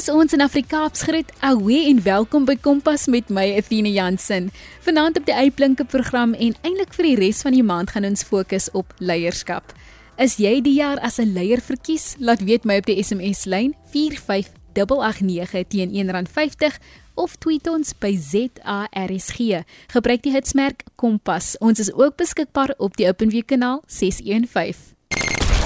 Soos 0.00 0.14
ons 0.16 0.32
in 0.32 0.40
Afrikaans 0.40 1.02
groet, 1.04 1.28
awe 1.44 1.78
en 1.90 1.98
welkom 2.00 2.46
by 2.48 2.54
Kompas 2.64 3.02
met 3.12 3.28
my 3.28 3.42
Athena 3.58 3.90
Jansen. 3.92 4.46
Vanaand 4.86 5.18
op 5.20 5.26
die 5.28 5.34
Uitblinke 5.36 5.84
program 5.84 6.32
en 6.32 6.54
eintlik 6.64 6.94
vir 6.96 7.08
die 7.10 7.18
res 7.18 7.42
van 7.44 7.52
die 7.52 7.64
maand 7.66 7.92
gaan 7.92 8.08
ons 8.08 8.24
fokus 8.24 8.70
op 8.72 8.94
leierskap. 8.96 9.74
Is 10.16 10.38
jy 10.40 10.62
die 10.64 10.78
jaar 10.78 10.96
as 11.04 11.20
'n 11.20 11.34
leier 11.36 11.60
verkies? 11.60 12.16
Laat 12.18 12.40
weet 12.40 12.64
my 12.64 12.78
op 12.80 12.86
die 12.86 12.96
SMS 13.02 13.44
lyn 13.44 13.74
45889 13.92 15.68
teen 15.68 15.92
R1.50 15.92 16.80
of 17.14 17.36
tweet 17.36 17.68
ons 17.68 17.92
by 17.92 18.16
ZARSG. 18.16 19.64
Gebruik 19.92 20.22
die 20.22 20.32
hitsmerk 20.32 20.84
Kompas. 20.96 21.58
Ons 21.58 21.78
is 21.78 21.92
ook 21.92 22.16
beskikbaar 22.16 22.74
op 22.78 22.96
die 22.96 23.06
OpenWeb 23.06 23.46
kanaal 23.46 23.82
615. 23.86 24.96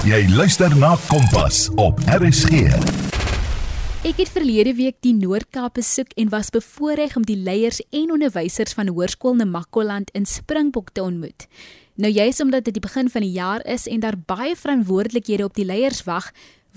Jy 0.03 0.27
luister 0.27 0.75
na 0.75 0.97
Kompas 1.07 1.69
op 1.75 1.99
RSG. 2.03 3.14
Ek 4.05 4.19
het 4.21 4.29
verlede 4.29 4.75
week 4.77 4.99
die 5.01 5.15
Noord-Kaap 5.17 5.79
besoek 5.79 6.11
en 6.21 6.27
was 6.29 6.51
bevoorreg 6.53 7.15
om 7.17 7.23
die 7.25 7.39
leiers 7.41 7.79
en 7.89 8.11
onderwysers 8.13 8.75
van 8.77 8.91
Hoërskool 8.93 9.33
Namakoland 9.39 10.11
in 10.13 10.27
Springbok 10.29 10.91
te 10.93 11.01
ontmoet. 11.01 11.47
Nou 11.97 12.11
juis 12.13 12.41
omdat 12.43 12.67
dit 12.67 12.75
die 12.77 12.83
begin 12.83 13.07
van 13.09 13.23
die 13.25 13.31
jaar 13.33 13.63
is 13.65 13.87
en 13.89 14.03
daar 14.03 14.19
baie 14.29 14.53
verantwoordelikhede 14.55 15.47
op 15.47 15.57
die 15.57 15.65
leiers 15.65 16.03
wag, 16.05 16.27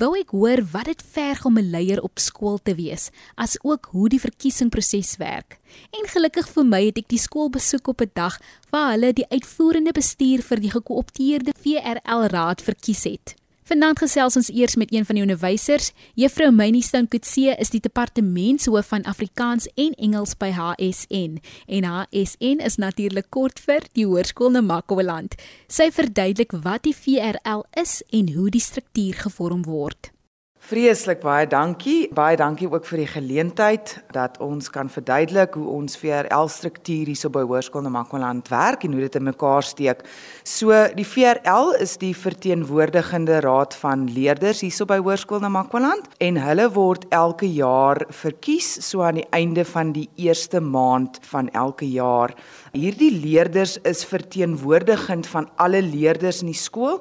wou 0.01 0.15
ek 0.17 0.33
hoor 0.33 0.63
wat 0.73 0.89
dit 0.89 1.05
verg 1.05 1.45
om 1.45 1.59
'n 1.61 1.69
leier 1.71 2.01
op 2.01 2.17
skool 2.19 2.57
te 2.63 2.75
wees, 2.75 3.11
as 3.37 3.59
ook 3.61 3.91
hoe 3.93 4.09
die 4.09 4.21
verkiesingsproses 4.25 5.19
werk. 5.21 5.59
En 5.93 6.09
gelukkig 6.09 6.49
vir 6.49 6.65
my 6.65 6.87
het 6.87 6.97
ek 6.97 7.09
die 7.09 7.21
skool 7.21 7.51
besoek 7.51 7.89
op 7.89 8.01
'n 8.01 8.11
dag 8.15 8.41
waar 8.71 8.93
hulle 8.93 9.13
die 9.13 9.29
uitvoerende 9.29 9.93
bestuur 9.93 10.41
vir 10.43 10.61
die 10.61 10.71
gekoopteerde 10.71 11.53
VRL 11.61 12.25
raad 12.33 12.63
verkies 12.63 13.05
het. 13.05 13.35
Vanaand 13.69 13.99
gesels 14.01 14.37
ons 14.41 14.49
eers 14.49 14.79
met 14.81 14.93
een 14.95 15.05
van 15.05 15.19
die 15.19 15.23
onderwysers. 15.27 15.91
Juffrou 16.17 16.49
Mynie 16.57 16.81
Stankutse 16.83 17.53
is 17.61 17.69
die 17.69 17.83
departementshoof 17.85 18.89
van 18.95 19.05
Afrikaans 19.05 19.69
en 19.77 19.93
Engels 20.01 20.33
by 20.41 20.49
HSN. 20.57 21.37
En 21.69 21.85
HSN 21.85 22.65
is 22.65 22.81
natuurlik 22.81 23.29
kort 23.29 23.61
vir 23.61 23.85
die 23.93 24.09
Hoërskool 24.09 24.57
Namakoland. 24.57 25.37
Sy 25.69 25.91
verduidelik 25.93 26.57
wat 26.65 26.89
die 26.89 26.97
VRL 26.97 27.67
is 27.77 28.01
en 28.09 28.33
hoe 28.39 28.49
die 28.49 28.65
struktuur 28.65 29.21
gevorm 29.29 29.67
word. 29.69 30.17
Vreeslik 30.59 31.21
baie 31.23 31.47
dankie. 31.47 32.09
Baie 32.13 32.37
dankie 32.37 32.67
ook 32.67 32.85
vir 32.91 32.99
die 33.05 33.09
geleentheid 33.09 33.93
dat 34.13 34.41
ons 34.43 34.67
kan 34.75 34.89
verduidelik 34.91 35.55
hoe 35.55 35.69
ons 35.71 35.95
VRL 35.97 36.51
struktuur 36.51 37.07
hierso 37.07 37.31
by 37.31 37.45
Hoërskool 37.47 37.85
Namakwaland 37.87 38.51
werk 38.51 38.83
en 38.85 38.97
hoe 38.97 39.05
dit 39.05 39.19
in 39.21 39.25
mekaar 39.29 39.63
steek. 39.63 40.03
So 40.43 40.75
die 40.99 41.07
VRL 41.07 41.77
is 41.79 41.95
die 42.03 42.11
verteenwoordigende 42.11 43.39
raad 43.47 43.79
van 43.79 44.09
leerders 44.11 44.65
hierso 44.67 44.85
by 44.91 44.99
Hoërskool 44.99 45.47
Namakwaland 45.47 46.11
en 46.27 46.43
hulle 46.43 46.67
word 46.75 47.07
elke 47.15 47.47
jaar 47.47 48.03
verkies 48.11 48.75
so 48.91 49.07
aan 49.07 49.23
die 49.23 49.29
einde 49.31 49.65
van 49.65 49.95
die 49.95 50.09
eerste 50.19 50.61
maand 50.61 51.23
van 51.31 51.55
elke 51.55 51.87
jaar. 51.87 52.35
Hierdie 52.75 53.15
leerders 53.15 53.79
is 53.87 54.03
verteenwoordigend 54.11 55.31
van 55.31 55.49
alle 55.57 55.87
leerders 55.87 56.43
in 56.43 56.51
die 56.51 56.61
skool 56.67 56.99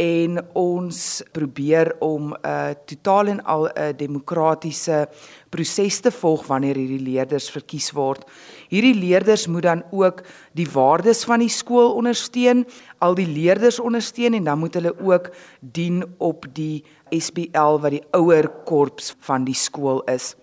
en 0.00 0.40
ons 0.56 0.98
probeer 1.32 1.92
om 2.00 2.32
'n 2.32 2.36
uh, 2.46 2.72
totaal 2.86 3.26
en 3.26 3.44
al 3.44 3.68
'n 3.68 3.96
demokratiese 3.96 5.08
proses 5.50 6.00
te 6.00 6.10
volg 6.10 6.46
wanneer 6.46 6.76
hierdie 6.76 7.04
leerders 7.12 7.50
verkies 7.50 7.90
word. 7.92 8.24
Hierdie 8.68 8.94
leerders 8.94 9.46
moet 9.46 9.62
dan 9.62 9.82
ook 9.90 10.22
die 10.52 10.68
waardes 10.72 11.24
van 11.24 11.38
die 11.38 11.48
skool 11.48 11.92
ondersteun, 11.92 12.66
al 12.98 13.14
die 13.14 13.26
leerders 13.26 13.80
ondersteun 13.80 14.34
en 14.34 14.44
dan 14.44 14.58
moet 14.58 14.74
hulle 14.74 14.94
ook 15.00 15.30
dien 15.60 16.04
op 16.18 16.46
die 16.52 16.84
SPL 17.10 17.80
wat 17.80 17.90
die 17.90 18.04
ouer 18.10 18.48
korps 18.64 19.14
van 19.20 19.44
die 19.44 19.54
skool 19.54 20.02
is. 20.02 20.34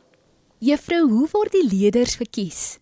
Juffrou, 0.60 1.10
hoe 1.10 1.28
word 1.32 1.52
die 1.52 1.68
leerders 1.70 2.16
verkies? 2.16 2.78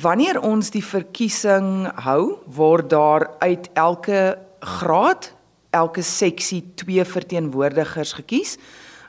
Wanneer 0.00 0.40
ons 0.40 0.70
die 0.70 0.84
verkiesing 0.84 1.88
hou, 2.04 2.38
word 2.46 2.90
daar 2.90 3.30
uit 3.38 3.70
elke 3.74 4.38
graad 4.60 5.37
elke 5.70 6.02
seksie 6.02 6.62
twee 6.74 7.04
verteenwoordigers 7.04 8.12
gekies, 8.12 8.56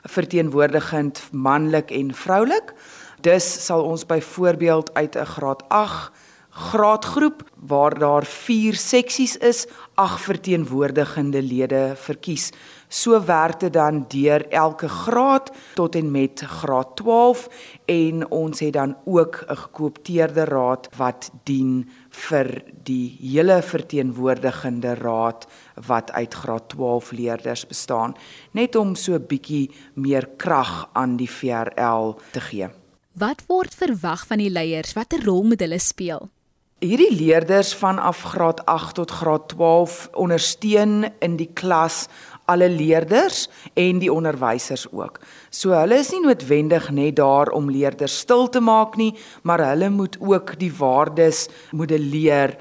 verteenwoordigend 0.02 1.22
manlik 1.32 1.90
en 1.90 2.14
vroulik. 2.14 2.74
Dus 3.20 3.64
sal 3.64 3.84
ons 3.84 4.06
byvoorbeeld 4.06 4.94
uit 4.94 5.16
'n 5.16 5.24
graad 5.24 5.62
8 5.68 6.12
graadgroep 6.50 7.42
waar 7.54 7.98
daar 7.98 8.24
4 8.24 8.74
seksies 8.74 9.36
is, 9.36 9.66
8 9.94 10.20
verteenwoordigende 10.20 11.42
lede 11.42 11.92
verkies. 11.96 12.50
So 12.88 13.24
werk 13.24 13.60
dit 13.60 13.72
dan 13.72 14.04
deur 14.08 14.48
elke 14.48 14.88
graad 14.88 15.52
tot 15.74 15.94
en 15.94 16.10
met 16.10 16.40
graad 16.40 16.96
12 16.96 17.48
en 17.84 18.30
ons 18.30 18.60
het 18.60 18.72
dan 18.72 18.96
ook 19.04 19.44
'n 19.46 19.56
gekoopteerde 19.56 20.44
raad 20.44 20.88
wat 20.96 21.30
dien 21.44 21.88
vir 22.10 22.62
die 22.84 23.16
hele 23.20 23.60
verteenwoordigende 23.62 24.94
raad 24.94 25.46
wat 25.86 26.10
uit 26.10 26.34
graad 26.34 26.68
12 26.68 27.12
leerders 27.12 27.66
bestaan 27.66 28.14
net 28.52 28.76
om 28.76 28.94
so 28.94 29.14
'n 29.14 29.26
bietjie 29.26 29.70
meer 29.94 30.28
krag 30.36 30.88
aan 30.92 31.16
die 31.16 31.30
VRL 31.30 32.18
te 32.32 32.40
gee. 32.40 32.68
Wat 33.12 33.42
word 33.46 33.74
verwag 33.74 34.26
van 34.26 34.38
die 34.38 34.50
leiers? 34.50 34.92
Watter 34.92 35.24
rol 35.24 35.42
moet 35.42 35.60
hulle 35.60 35.78
speel? 35.78 36.30
Hierdie 36.80 37.12
leerders 37.12 37.74
vanaf 37.76 38.22
graad 38.32 38.62
8 38.64 38.94
tot 38.96 39.10
graad 39.12 39.50
12 39.52 40.08
ondersteun 40.16 41.10
in 41.20 41.34
die 41.36 41.50
klas 41.52 42.06
alle 42.48 42.70
leerders 42.72 43.50
en 43.76 43.98
die 44.00 44.08
onderwysers 44.08 44.86
ook. 44.88 45.18
So 45.52 45.74
hulle 45.76 45.98
is 46.00 46.08
nie 46.14 46.22
noodwendig 46.24 46.86
net 46.96 47.18
daar 47.18 47.50
om 47.52 47.68
leerders 47.68 48.14
stil 48.24 48.48
te 48.48 48.62
maak 48.64 48.96
nie, 48.96 49.10
maar 49.44 49.60
hulle 49.60 49.90
moet 49.92 50.16
ook 50.24 50.54
die 50.62 50.70
waardes 50.78 51.42
modelleer 51.76 52.54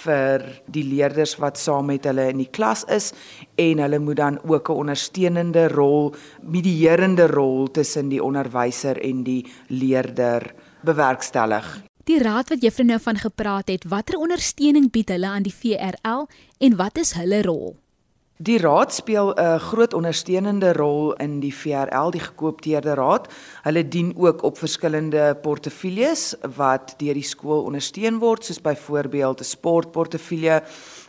vir 0.00 0.46
die 0.72 0.84
leerders 0.88 1.34
wat 1.42 1.60
saam 1.60 1.92
met 1.92 2.08
hulle 2.08 2.30
in 2.32 2.40
die 2.40 2.48
klas 2.48 2.86
is 2.88 3.10
en 3.60 3.82
hulle 3.84 3.98
moet 4.00 4.16
dan 4.22 4.38
ook 4.40 4.70
'n 4.70 4.80
ondersteunende 4.86 5.68
rol, 5.68 6.14
medierende 6.40 7.26
rol 7.26 7.68
tussen 7.68 8.08
die 8.08 8.24
onderwyser 8.24 8.96
en 9.04 9.22
die 9.22 9.44
leerder 9.68 10.54
bewerkstellig. 10.80 11.85
Die 12.06 12.20
raad 12.22 12.52
wat 12.52 12.62
juffrou 12.62 12.86
nou 12.86 13.00
van 13.02 13.18
gepraat 13.18 13.70
het, 13.72 13.84
watter 13.90 14.20
ondersteuning 14.22 14.92
bied 14.94 15.08
hulle 15.10 15.26
aan 15.26 15.42
die 15.42 15.54
VRL 15.54 16.28
en 16.62 16.76
wat 16.78 17.00
is 17.02 17.16
hulle 17.18 17.42
rol? 17.42 17.74
Die 18.38 18.58
raad 18.60 18.92
speel 18.92 19.32
'n 19.32 19.58
groot 19.58 19.94
ondersteunende 19.94 20.72
rol 20.72 21.14
in 21.14 21.40
die 21.40 21.54
VRL, 21.54 22.10
die 22.10 22.20
gekoopteerde 22.20 22.94
raad. 22.94 23.32
Hulle 23.62 23.88
dien 23.88 24.12
ook 24.16 24.42
op 24.42 24.58
verskillende 24.58 25.38
portefeuilles 25.42 26.34
wat 26.56 26.94
deur 26.98 27.14
die 27.14 27.22
skool 27.22 27.64
ondersteun 27.64 28.18
word, 28.18 28.44
soos 28.44 28.60
byvoorbeeld 28.60 29.40
'n 29.40 29.44
sportportefeulje, 29.44 30.62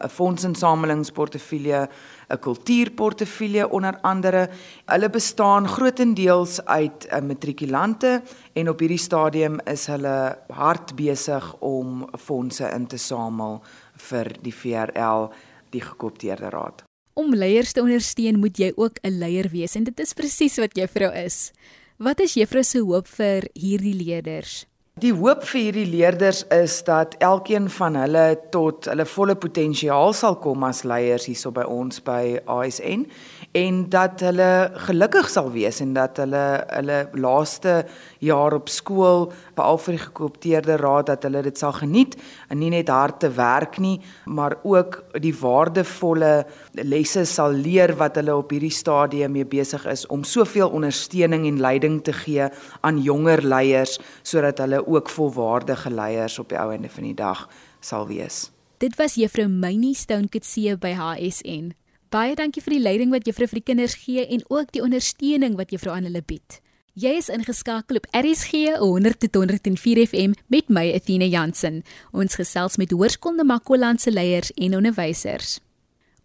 'n 0.04 0.10
fondsinsamelingsportefeulje, 0.10 1.90
'n 2.30 2.40
kultuurportefeulje 2.40 3.70
onder 3.70 3.98
andere. 4.02 4.50
Hulle 4.86 5.10
bestaan 5.10 5.68
grootendeels 5.68 6.66
uit 6.66 7.08
uh, 7.12 7.20
matrikulante 7.20 8.22
en 8.54 8.70
op 8.70 8.80
hierdie 8.80 8.98
stadium 8.98 9.60
is 9.66 9.88
hulle 9.88 10.38
hard 10.48 10.96
besig 10.96 11.56
om 11.60 12.08
fondse 12.18 12.70
in 12.70 12.88
te 12.88 12.98
samel 12.98 13.62
vir 13.96 14.32
die 14.42 14.54
VRL, 14.54 15.30
die 15.70 15.82
gekoopteerde 15.82 16.50
raad. 16.50 16.87
Om 17.18 17.34
leiers 17.34 17.72
te 17.74 17.82
ondersteun, 17.82 18.38
moet 18.38 18.60
jy 18.62 18.72
ook 18.76 19.00
'n 19.02 19.18
leier 19.18 19.50
wees 19.50 19.74
en 19.76 19.84
dit 19.84 20.00
is 20.00 20.14
presies 20.14 20.58
wat 20.62 20.78
juffrou 20.78 21.10
is. 21.26 21.52
Wat 21.98 22.20
is 22.20 22.34
juffrou 22.38 22.64
se 22.64 22.80
hoop 22.80 23.08
vir 23.08 23.50
hierdie 23.54 23.96
leerders? 23.96 24.66
Die 24.98 25.12
hoop 25.14 25.44
vir 25.46 25.60
hierdie 25.62 25.86
leerders 25.86 26.40
is 26.50 26.80
dat 26.82 27.12
elkeen 27.22 27.68
van 27.70 27.94
hulle 28.00 28.24
tot 28.50 28.88
hulle 28.90 29.06
volle 29.06 29.36
potensiaal 29.38 30.16
sal 30.18 30.40
kom 30.42 30.64
as 30.66 30.80
leiers 30.90 31.28
hierso 31.30 31.52
by 31.54 31.68
ons 31.70 32.02
by 32.02 32.40
ASN 32.50 33.04
en 33.62 33.78
dat 33.94 34.24
hulle 34.26 34.48
gelukkig 34.88 35.30
sal 35.30 35.52
wees 35.54 35.84
en 35.86 35.92
dat 35.94 36.18
hulle 36.24 36.42
hulle 36.72 36.98
laaste 37.14 37.76
jaar 38.26 38.56
op 38.58 38.72
skool 38.74 39.28
behalwe 39.60 39.84
vir 39.84 39.98
die 39.98 40.02
gekoopteerde 40.08 40.80
raad 40.82 41.12
dat 41.12 41.30
hulle 41.30 41.46
dit 41.46 41.62
sal 41.62 41.78
geniet 41.78 42.18
en 42.50 42.58
nie 42.58 42.72
net 42.74 42.90
hard 42.90 43.22
te 43.22 43.30
werk 43.38 43.78
nie 43.78 44.00
maar 44.26 44.58
ook 44.64 45.04
die 45.22 45.36
waardevolle 45.44 46.32
lesse 46.82 47.28
sal 47.30 47.54
leer 47.54 47.94
wat 48.02 48.18
hulle 48.18 48.34
op 48.42 48.50
hierdie 48.58 48.74
stadium 48.74 49.38
mee 49.38 49.46
besig 49.46 49.86
is 49.94 50.08
om 50.10 50.26
soveel 50.26 50.74
ondersteuning 50.74 51.46
en 51.46 51.62
leiding 51.62 52.02
te 52.02 52.18
gee 52.24 52.50
aan 52.82 53.06
jonger 53.06 53.46
leiers 53.46 54.00
sodat 54.26 54.66
hulle 54.66 54.87
ook 54.88 55.10
volwaardige 55.10 55.92
leiers 55.92 56.40
op 56.40 56.50
die 56.50 56.58
ou 56.58 56.72
einde 56.72 56.90
van 56.90 57.04
die 57.04 57.14
dag 57.14 57.50
sal 57.80 58.08
wees. 58.08 58.52
Dit 58.78 58.96
was 58.96 59.16
juffrou 59.16 59.48
Mynie 59.48 59.96
Stonekutse 59.96 60.78
by 60.78 60.94
HSN. 60.94 61.74
Baie 62.10 62.36
dankie 62.36 62.62
vir 62.64 62.78
die 62.78 62.84
leiding 62.84 63.12
wat 63.12 63.26
juffrou 63.28 63.48
vir 63.50 63.60
die 63.60 63.68
kinders 63.74 63.98
gee 64.00 64.24
en 64.28 64.44
ook 64.48 64.72
die 64.72 64.84
ondersteuning 64.86 65.58
wat 65.60 65.74
juffrou 65.74 65.96
aan 65.96 66.08
hulle 66.08 66.22
bied. 66.24 66.62
Jy 66.98 67.12
is 67.20 67.28
ingeskakel 67.30 68.00
op 68.00 68.08
RSG 68.16 68.78
100.104 68.82 70.00
FM 70.08 70.32
met 70.50 70.70
my 70.74 70.88
Athena 70.96 71.28
Jansen. 71.30 71.84
Ons 72.10 72.40
gesels 72.40 72.80
met 72.82 72.96
Hoërskool 72.96 73.38
Namakoland 73.38 74.02
se 74.02 74.12
leiers 74.12 74.50
en 74.56 74.78
onderwysers. 74.80 75.60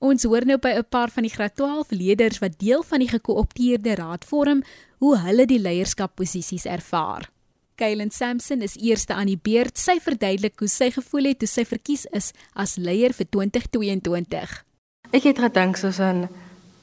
Ons 0.02 0.24
hoor 0.24 0.46
nou 0.48 0.56
by 0.58 0.72
'n 0.78 0.88
paar 0.88 1.10
van 1.10 1.22
die 1.22 1.34
graad 1.34 1.56
12 1.56 1.90
leerders 1.90 2.38
wat 2.38 2.58
deel 2.58 2.82
van 2.82 2.98
die 2.98 3.08
gekoopteerde 3.08 3.94
raad 3.94 4.24
vorm, 4.24 4.62
hoe 4.98 5.18
hulle 5.18 5.46
die 5.46 5.60
leierskapposisies 5.60 6.64
ervaar. 6.64 7.30
Kaylen 7.82 8.12
Sampson 8.14 8.60
is 8.62 8.76
eerste 8.78 9.14
aan 9.14 9.26
die 9.26 9.40
beurt. 9.42 9.74
Sy 9.74 9.96
verduidelik 9.98 10.60
hoe 10.62 10.68
sy 10.70 10.92
gevoel 10.94 11.32
het 11.32 11.40
toe 11.42 11.48
sy 11.50 11.64
verkies 11.66 12.04
is 12.14 12.30
as 12.54 12.76
leier 12.78 13.10
vir 13.16 13.26
2022. 13.34 14.54
Ek 15.10 15.26
het 15.26 15.40
gedink 15.42 15.80
soos 15.80 15.98
'n 15.98 16.28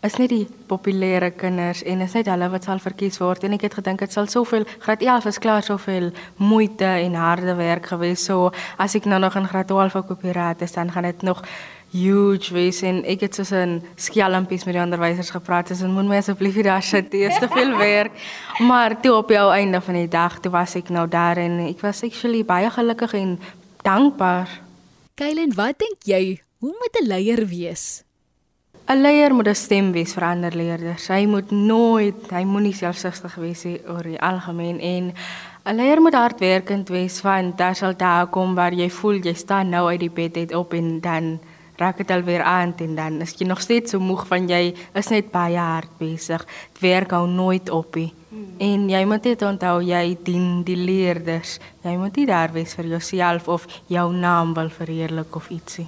is 0.03 0.15
net 0.15 0.29
die 0.29 0.47
populêre 0.67 1.31
kinders 1.35 1.83
en 1.83 2.01
is 2.01 2.13
net 2.15 2.27
hulle 2.31 2.47
wat 2.51 2.63
sal 2.63 2.79
verkies 2.79 3.17
word 3.19 3.43
en 3.43 3.53
ek 3.53 3.65
het 3.67 3.73
gedink 3.79 3.99
dit 3.99 4.11
sal 4.11 4.27
soveel 4.27 4.63
graad 4.79 5.01
11 5.03 5.25
is 5.25 5.39
klaar 5.43 5.63
soveel 5.63 6.11
moeite 6.37 6.87
en 6.87 7.17
harde 7.19 7.55
werk 7.55 7.85
gewees 7.91 8.23
so 8.23 8.51
as 8.77 8.95
ek 8.95 9.05
nou 9.05 9.19
nog 9.19 9.35
in 9.35 9.47
graad 9.47 9.67
12 9.67 9.95
op 9.95 10.21
die 10.21 10.31
raad 10.31 10.61
is 10.61 10.71
dan 10.71 10.91
gaan 10.91 11.03
dit 11.03 11.21
nog 11.21 11.43
huge 11.91 12.53
wees 12.53 12.81
en 12.85 13.01
ek 13.05 13.21
het 13.25 13.35
soos 13.35 13.51
'n 13.51 13.81
skelmpies 13.95 14.65
met 14.65 14.73
die 14.75 14.83
onderwysers 14.83 15.29
gepraat 15.29 15.71
so 15.73 15.87
moet 15.87 16.07
my 16.07 16.17
asseblief 16.17 16.53
hier 16.53 16.63
daar 16.63 16.83
sit 16.83 17.11
dit 17.11 17.29
is 17.29 17.39
te 17.39 17.47
veel 17.47 17.77
werk. 17.77 18.11
Maar 18.59 19.01
toe 19.01 19.13
op 19.13 19.29
jou 19.29 19.53
einde 19.53 19.81
van 19.81 19.93
die 19.93 20.07
dag 20.07 20.39
toe 20.39 20.51
was 20.51 20.75
ek 20.75 20.89
nou 20.89 21.07
daar 21.07 21.37
en 21.37 21.59
ek 21.59 21.81
was 21.81 22.03
actually 22.03 22.43
baie 22.45 22.69
gelukkig 22.69 23.13
en 23.13 23.39
dankbaar. 23.81 24.49
Kaylen 25.15 25.55
wat 25.55 25.79
dink 25.79 26.03
jy? 26.03 26.41
Hoe 26.59 26.75
moet 26.79 27.01
'n 27.01 27.07
leier 27.07 27.47
wees? 27.47 28.03
'n 28.89 29.01
Leier 29.01 29.33
moet 29.33 29.47
'n 29.47 29.55
stem 29.55 29.91
wees 29.91 30.13
vir 30.13 30.23
ander 30.23 30.55
leerders. 30.55 31.07
Hy 31.07 31.25
moet 31.25 31.51
nooit, 31.51 32.31
hy 32.31 32.43
moenie 32.43 32.73
selfsugtig 32.73 33.35
wees 33.35 33.65
oor 33.65 34.03
die 34.03 34.21
algemeen 34.21 34.79
en 34.79 35.13
'n 35.65 35.75
leier 35.75 36.01
moet 36.01 36.13
hardwerkend 36.13 36.89
wees 36.89 37.21
want 37.21 37.57
daar 37.57 37.75
sal 37.75 37.93
dae 37.93 38.25
kom 38.33 38.55
waar 38.55 38.73
jy 38.73 38.89
voel 38.89 39.19
jy 39.21 39.33
staan 39.33 39.69
nou 39.69 39.87
uit 39.87 39.99
die 39.99 40.09
bed 40.09 40.37
uit 40.37 40.53
op 40.55 40.73
en 40.73 40.99
dan 41.01 41.39
raak 41.79 41.97
dit 41.97 42.11
alweer 42.11 42.43
aan 42.43 42.73
en 42.77 42.95
dan 42.95 43.21
is 43.23 43.35
jy 43.37 43.47
nog 43.47 43.61
steeds 43.61 43.91
so 43.91 43.99
moeg 43.99 44.25
van 44.27 44.47
jy 44.49 44.73
is 44.99 45.11
net 45.13 45.31
baie 45.31 45.57
hard 45.59 45.91
besig. 45.99 46.43
Dit 46.73 46.81
werk 46.83 47.11
hou 47.15 47.27
nooit 47.27 47.69
op 47.69 47.95
nie. 47.95 48.11
Hmm. 48.29 48.49
En 48.59 48.89
jy 48.89 49.03
moet 49.05 49.23
dit 49.23 49.41
onthou 49.41 49.79
jy 49.83 50.17
dien 50.23 50.63
die 50.67 50.77
leerders. 50.77 51.57
Jy 51.83 51.95
moet 51.97 52.19
nie 52.19 52.27
daar 52.29 52.51
wees 52.53 52.75
vir 52.77 52.91
jouself 52.95 53.47
of 53.47 53.67
jou 53.87 54.11
naam 54.13 54.53
wil 54.53 54.69
verheerlik 54.69 55.35
of 55.35 55.49
ietsie. 55.49 55.87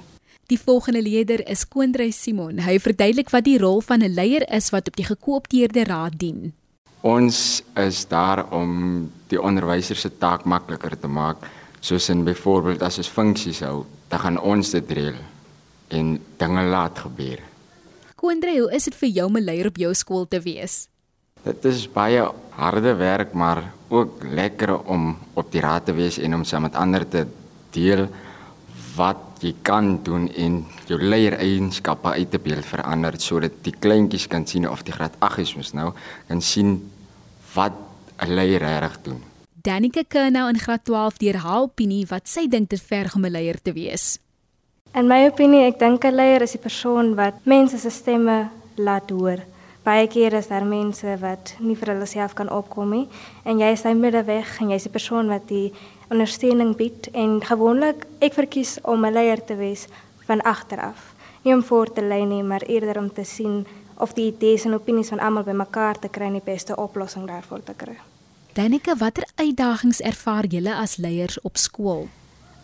Die 0.51 0.59
volgende 0.59 1.01
leier 1.01 1.45
is 1.47 1.63
Koondrey 1.67 2.11
Simon. 2.11 2.59
Hy 2.59 2.75
verduidelik 2.79 3.29
wat 3.31 3.45
die 3.47 3.59
rol 3.59 3.79
van 3.81 4.03
'n 4.03 4.11
leier 4.11 4.43
is 4.51 4.71
wat 4.71 4.88
op 4.88 4.95
die 4.95 5.05
gekoopteerde 5.05 5.83
raad 5.83 6.19
dien. 6.19 6.53
Ons 7.01 7.63
is 7.75 8.07
daar 8.07 8.51
om 8.51 9.09
die 9.27 9.41
onderwysers 9.41 10.01
se 10.01 10.17
taak 10.17 10.43
makliker 10.43 10.99
te 10.99 11.07
maak, 11.07 11.38
soos 11.79 12.09
in 12.09 12.23
byvoorbeeld 12.23 12.81
as 12.81 12.97
ons 12.97 13.07
funksies 13.07 13.59
hou, 13.59 13.85
dan 14.09 14.19
gaan 14.19 14.39
ons 14.39 14.69
dit 14.69 14.91
reël 14.91 15.15
en 15.91 16.15
dinge 16.38 16.63
laat 16.71 16.99
gebeur. 17.05 17.39
Koondre, 18.15 18.53
hoe 18.59 18.71
is 18.75 18.88
dit 18.89 18.95
vir 18.95 19.09
jou 19.09 19.27
om 19.27 19.38
'n 19.38 19.43
leier 19.43 19.67
op 19.67 19.77
jou 19.77 19.93
skool 19.93 20.27
te 20.27 20.39
wees? 20.39 20.88
Dit 21.43 21.65
is 21.65 21.88
baie 21.89 22.21
harde 22.49 22.93
werk, 22.95 23.33
maar 23.33 23.73
ook 23.89 24.23
lekker 24.23 24.77
om 24.85 25.17
op 25.33 25.51
die 25.51 25.61
raad 25.61 25.85
te 25.85 25.93
wees 25.93 26.17
en 26.17 26.35
om 26.35 26.43
saam 26.43 26.61
met 26.61 26.75
ander 26.75 27.07
te 27.07 27.25
deel 27.71 28.07
wat 28.95 29.41
jy 29.41 29.55
kan 29.65 30.03
doen 30.03 30.27
en 30.38 30.65
jou 30.85 30.99
leiereienskappe 31.01 32.13
uit 32.13 32.31
te 32.31 32.39
beeld 32.39 32.65
verander 32.65 33.17
sodat 33.17 33.51
die 33.65 33.73
kleintjies 33.73 34.27
kan 34.27 34.45
sien 34.47 34.69
of 34.69 34.83
die 34.83 34.93
graad 34.93 35.15
8 35.19 35.39
is 35.45 35.55
mos 35.55 35.73
nou 35.73 35.93
kan 36.27 36.41
sien 36.41 36.91
wat 37.55 37.73
'n 38.21 38.29
leier 38.29 38.61
reg 38.61 39.01
doen. 39.01 39.23
Danica 39.61 40.03
Kernou 40.07 40.49
in 40.49 40.59
graad 40.59 40.83
12 40.85 41.17
deur 41.17 41.38
haar 41.38 41.61
opinie 41.61 42.05
wat 42.09 42.27
sy 42.27 42.47
dink 42.47 42.69
dit 42.69 42.81
verg 42.81 43.15
om 43.15 43.25
'n 43.25 43.31
leier 43.31 43.61
te 43.61 43.73
wees. 43.73 44.19
In 44.91 45.07
my 45.07 45.21
opinie, 45.23 45.69
ek 45.69 45.77
dink 45.79 46.03
'n 46.03 46.17
leier 46.19 46.43
is 46.43 46.51
die 46.51 46.59
persoon 46.59 47.13
wat 47.15 47.38
mense 47.47 47.77
se 47.79 47.89
stemme 47.89 48.49
laat 48.75 49.09
hoor. 49.09 49.39
Baie 49.85 50.07
kere 50.07 50.38
is 50.38 50.49
daar 50.51 50.65
mense 50.65 51.15
wat 51.21 51.55
nie 51.59 51.75
vir 51.75 51.93
hulle 51.93 52.05
self 52.05 52.33
kan 52.35 52.49
opkom 52.51 52.91
nie 52.91 53.07
en 53.45 53.59
jy 53.59 53.71
is 53.71 53.83
daai 53.83 53.95
middeweg 53.95 54.59
en 54.59 54.69
jy's 54.69 54.83
die 54.83 54.91
persoon 54.91 55.31
wat 55.31 55.47
die 55.47 55.71
ondersteuning 56.11 56.75
bied 56.75 57.07
en 57.13 57.39
gewoonlik 57.39 58.05
ek 58.19 58.33
verkies 58.33 58.79
om 58.83 59.05
'n 59.05 59.13
leier 59.13 59.39
te 59.39 59.55
wees 59.55 59.88
van 60.27 60.41
agteraf. 60.41 61.15
Nie 61.43 61.53
om 61.53 61.63
voor 61.63 61.93
te 61.93 62.01
lei 62.01 62.25
nie, 62.25 62.43
maar 62.43 62.67
eerder 62.67 62.97
om 62.97 63.13
te 63.13 63.23
sien 63.23 63.65
of 63.97 64.13
die 64.13 64.27
idees 64.27 64.65
en 64.65 64.73
opinies 64.73 65.09
van 65.09 65.19
almal 65.19 65.43
bymekaar 65.43 65.99
te 65.99 66.09
kry 66.09 66.25
en 66.25 66.33
die 66.33 66.53
beste 66.53 66.75
oplossing 66.75 67.27
daarvoor 67.27 67.63
te 67.63 67.73
kry. 67.73 67.97
Danica, 68.53 68.95
watter 68.95 69.23
uitdagings 69.35 70.01
ervaar 70.01 70.45
julle 70.45 70.75
as 70.75 70.97
leiers 70.97 71.41
op 71.41 71.57
skool? 71.57 72.09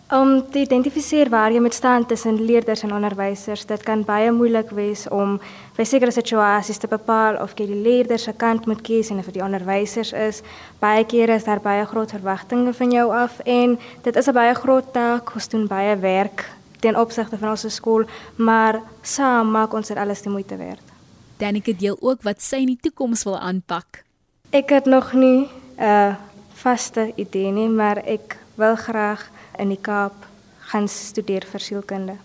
Om 0.07 0.51
te 0.51 0.62
identifiseer 0.63 1.27
waar 1.27 1.51
jy 1.51 1.59
moet 1.59 1.74
staan 1.75 2.06
tussen 2.07 2.38
leerders 2.45 2.86
en 2.88 2.94
onderwysers, 2.95 3.65
dit 3.68 3.81
kan 3.83 4.06
baie 4.07 4.31
moeilik 4.31 4.69
wees 4.71 5.01
om 5.12 5.33
by 5.75 5.83
sekere 5.83 6.13
situasies 6.15 6.80
te 6.80 6.88
bepaal 6.88 7.36
of 7.44 7.57
jy 7.59 7.65
die 7.68 7.81
leerders 7.83 8.24
se 8.24 8.31
kant 8.31 8.69
moet 8.71 8.80
kies 8.88 9.09
en 9.12 9.19
of 9.19 9.27
dit 9.27 9.36
die 9.36 9.44
onderwysers 9.44 10.13
is. 10.15 10.39
Baie 10.80 11.04
kere 11.04 11.36
is 11.36 11.44
daar 11.44 11.59
baie 11.59 11.83
groot 11.86 12.15
verwagtinge 12.15 12.71
van 12.80 12.95
jou 12.95 13.09
af 13.12 13.42
en 13.44 13.75
dit 14.04 14.15
is 14.15 14.27
'n 14.27 14.33
baie 14.33 14.54
groot 14.56 14.94
taak, 14.94 15.36
ons 15.36 15.48
doen 15.48 15.68
baie 15.68 15.95
werk 16.00 16.45
ten 16.80 16.95
opsigte 16.95 17.38
van 17.38 17.50
ons 17.50 17.75
skool, 17.75 18.06
maar 18.36 18.81
saam 19.01 19.51
maak 19.51 19.74
ons 19.74 19.88
dit 19.88 19.98
alles 19.98 20.21
die 20.21 20.31
moeite 20.31 20.56
werd. 20.56 20.83
Danica 21.38 21.74
deel 21.77 21.98
ook 22.00 22.24
wat 22.24 22.42
sy 22.42 22.56
in 22.56 22.68
die 22.68 22.80
toekoms 22.81 23.24
wil 23.24 23.39
aanpak. 23.39 24.03
Ek 24.51 24.69
het 24.69 24.86
nog 24.86 25.13
nie 25.13 25.50
'n 25.77 25.83
uh, 25.83 26.15
vaste 26.53 27.12
idee 27.15 27.51
nie, 27.51 27.69
maar 27.69 27.98
ek 27.98 28.38
wil 28.56 28.75
graag 28.75 29.30
in 29.57 29.69
die 29.69 29.81
Kaap 29.81 30.25
gaan 30.71 30.88
studeer 30.88 31.45
vir 31.51 31.59
sielkunde. 31.59 32.18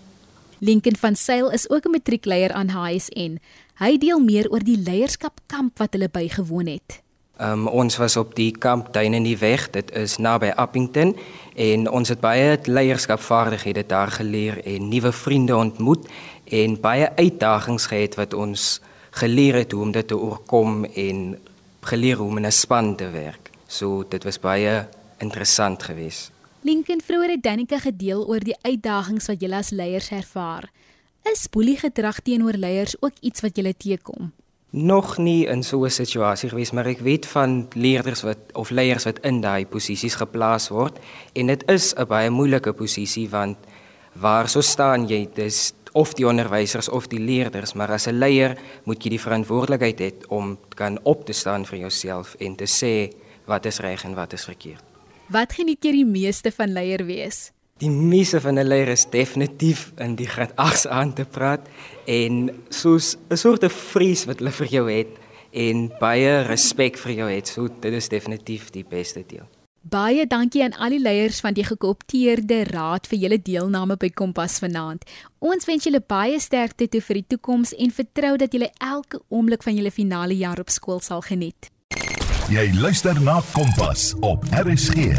Lincoln 0.59 0.95
van 0.95 1.15
Sail 1.15 1.51
is 1.51 1.69
ook 1.69 1.85
'n 1.85 1.91
matriekleier 1.91 2.51
aan 2.51 2.69
HSN. 2.69 3.39
Hy 3.75 3.97
deel 3.97 4.19
meer 4.19 4.49
oor 4.51 4.63
die 4.63 4.77
leierskapkamp 4.77 5.77
wat 5.77 5.93
hulle 5.93 6.09
bygewoon 6.09 6.67
het. 6.67 7.01
Um, 7.41 7.67
ons 7.67 7.97
was 7.97 8.17
op 8.17 8.35
die 8.35 8.51
kamp 8.51 8.93
Duin 8.93 9.13
in 9.13 9.23
die 9.23 9.37
Weg, 9.37 9.69
dit 9.69 9.91
is 9.91 10.17
naby 10.17 10.51
Appington 10.55 11.15
en 11.55 11.89
ons 11.89 12.09
het 12.09 12.19
baie 12.19 12.59
leierskapvaardighede 12.63 13.85
daar 13.85 14.11
geleer 14.11 14.65
en 14.65 14.87
nuwe 14.87 15.11
vriende 15.11 15.55
ontmoet 15.55 16.07
en 16.45 16.79
baie 16.81 17.09
uitdagings 17.15 17.85
gehad 17.85 18.15
wat 18.15 18.33
ons 18.33 18.81
geleer 19.09 19.53
het 19.53 19.71
hoe 19.71 19.81
om 19.81 19.91
dit 19.91 20.07
te 20.07 20.17
oorkom 20.17 20.85
en 20.85 21.39
geleer 21.81 22.17
hoe 22.17 22.27
om 22.27 22.37
in 22.37 22.45
'n 22.45 22.51
span 22.51 22.95
te 22.95 23.09
werk. 23.09 23.49
So 23.67 24.05
dit 24.09 24.23
was 24.23 24.39
baie 24.39 24.87
interessant 25.17 25.83
geweest. 25.83 26.32
Lincoln 26.63 27.01
vroeër 27.03 27.33
het 27.33 27.41
Danica 27.43 27.75
gedeel 27.83 28.21
oor 28.23 28.39
die 28.39 28.55
uitdagings 28.63 29.25
wat 29.27 29.41
julle 29.43 29.57
as 29.59 29.73
leiers 29.75 30.07
ervaar. 30.15 30.69
Is 31.27 31.49
boelie 31.51 31.75
gedrag 31.75 32.21
teenoor 32.23 32.55
leiers 32.55 32.93
ook 33.01 33.17
iets 33.19 33.43
wat 33.43 33.57
julle 33.59 33.73
teekom? 33.75 34.29
Nog 34.71 35.17
nie 35.17 35.43
in 35.45 35.63
so 35.63 35.83
'n 35.83 35.89
situasie 35.89 36.49
gewees, 36.49 36.71
maar 36.71 36.87
ek 36.87 36.99
weet 36.99 37.25
van 37.25 37.67
leerders 37.75 38.21
wat 38.21 38.37
of 38.53 38.69
leiers 38.69 39.03
wat 39.03 39.19
in 39.19 39.41
daai 39.41 39.65
posisies 39.65 40.15
geplaas 40.15 40.69
word 40.69 40.99
en 41.33 41.47
dit 41.47 41.63
is 41.69 41.93
'n 41.95 42.07
baie 42.07 42.29
moeilike 42.29 42.73
posisie 42.73 43.29
want 43.29 43.57
waar 44.13 44.49
so 44.49 44.61
staan 44.61 45.07
jy 45.07 45.27
dis 45.33 45.73
of 45.91 46.13
die 46.13 46.27
onderwysers 46.27 46.89
of 46.89 47.07
die 47.07 47.19
leerders, 47.19 47.73
maar 47.73 47.91
as 47.91 48.07
'n 48.07 48.19
leier 48.19 48.57
moet 48.85 49.03
jy 49.03 49.09
die 49.09 49.25
verantwoordelikheid 49.27 49.99
hê 49.99 50.11
om 50.29 50.57
kan 50.75 50.99
op 51.03 51.25
te 51.25 51.33
staan 51.33 51.65
vir 51.65 51.79
jouself 51.79 52.35
en 52.39 52.55
te 52.55 52.65
sê 52.65 53.13
wat 53.45 53.65
is 53.65 53.79
reg 53.79 54.03
en 54.05 54.15
wat 54.15 54.33
is 54.33 54.45
verkeerd. 54.45 54.92
Wat 55.31 55.53
geniet 55.55 55.85
jy 55.85 55.93
die 56.01 56.07
meeste 56.07 56.51
van 56.51 56.73
leier 56.75 57.05
wees? 57.07 57.51
Die 57.79 57.89
meeste 57.89 58.41
van 58.43 58.59
'n 58.59 58.67
leier 58.67 58.89
is 58.91 59.05
definitief 59.09 59.91
in 59.97 60.15
die 60.15 60.27
graad 60.27 60.51
8 60.55 60.87
aan 60.87 61.13
te 61.13 61.25
praat 61.25 61.67
en 62.05 62.51
soos 62.69 63.15
'n 63.29 63.37
soort 63.37 63.71
vrees 63.71 64.25
wat 64.25 64.39
hulle 64.39 64.51
vir 64.51 64.67
jou 64.67 64.91
het 64.91 65.07
en 65.51 65.91
baie 65.99 66.41
respek 66.41 66.97
vir 66.97 67.11
jou 67.11 67.29
het. 67.29 67.47
So 67.47 67.67
dit 67.79 67.93
is 67.93 68.09
definitief 68.09 68.69
die 68.69 68.85
beste 68.89 69.23
deel. 69.27 69.47
Baie 69.81 70.27
dankie 70.27 70.63
aan 70.63 70.77
al 70.79 70.89
die 70.89 71.01
leiers 71.01 71.39
van 71.39 71.53
die 71.53 71.63
gekoopteerde 71.63 72.63
raad 72.63 73.07
vir 73.07 73.19
julle 73.19 73.41
deelname 73.41 73.97
by 73.97 74.09
Kompas 74.09 74.59
vanaand. 74.59 75.03
Ons 75.39 75.65
wens 75.65 75.83
julle 75.83 75.99
baie 75.99 76.39
sterkte 76.39 76.87
toe 76.87 77.01
vir 77.01 77.15
die 77.15 77.27
toekoms 77.27 77.73
en 77.73 77.91
vertrou 77.91 78.37
dat 78.37 78.53
julle 78.53 78.71
elke 78.79 79.19
oomblik 79.29 79.63
van 79.63 79.75
julle 79.75 79.91
finale 79.91 80.37
jaar 80.37 80.59
op 80.59 80.69
skool 80.69 80.99
sal 80.99 81.21
geniet. 81.21 81.72
Jy 82.51 82.73
luister 82.75 83.15
na 83.23 83.37
Kompas 83.53 84.09
op 84.19 84.43
RSG. 84.51 85.13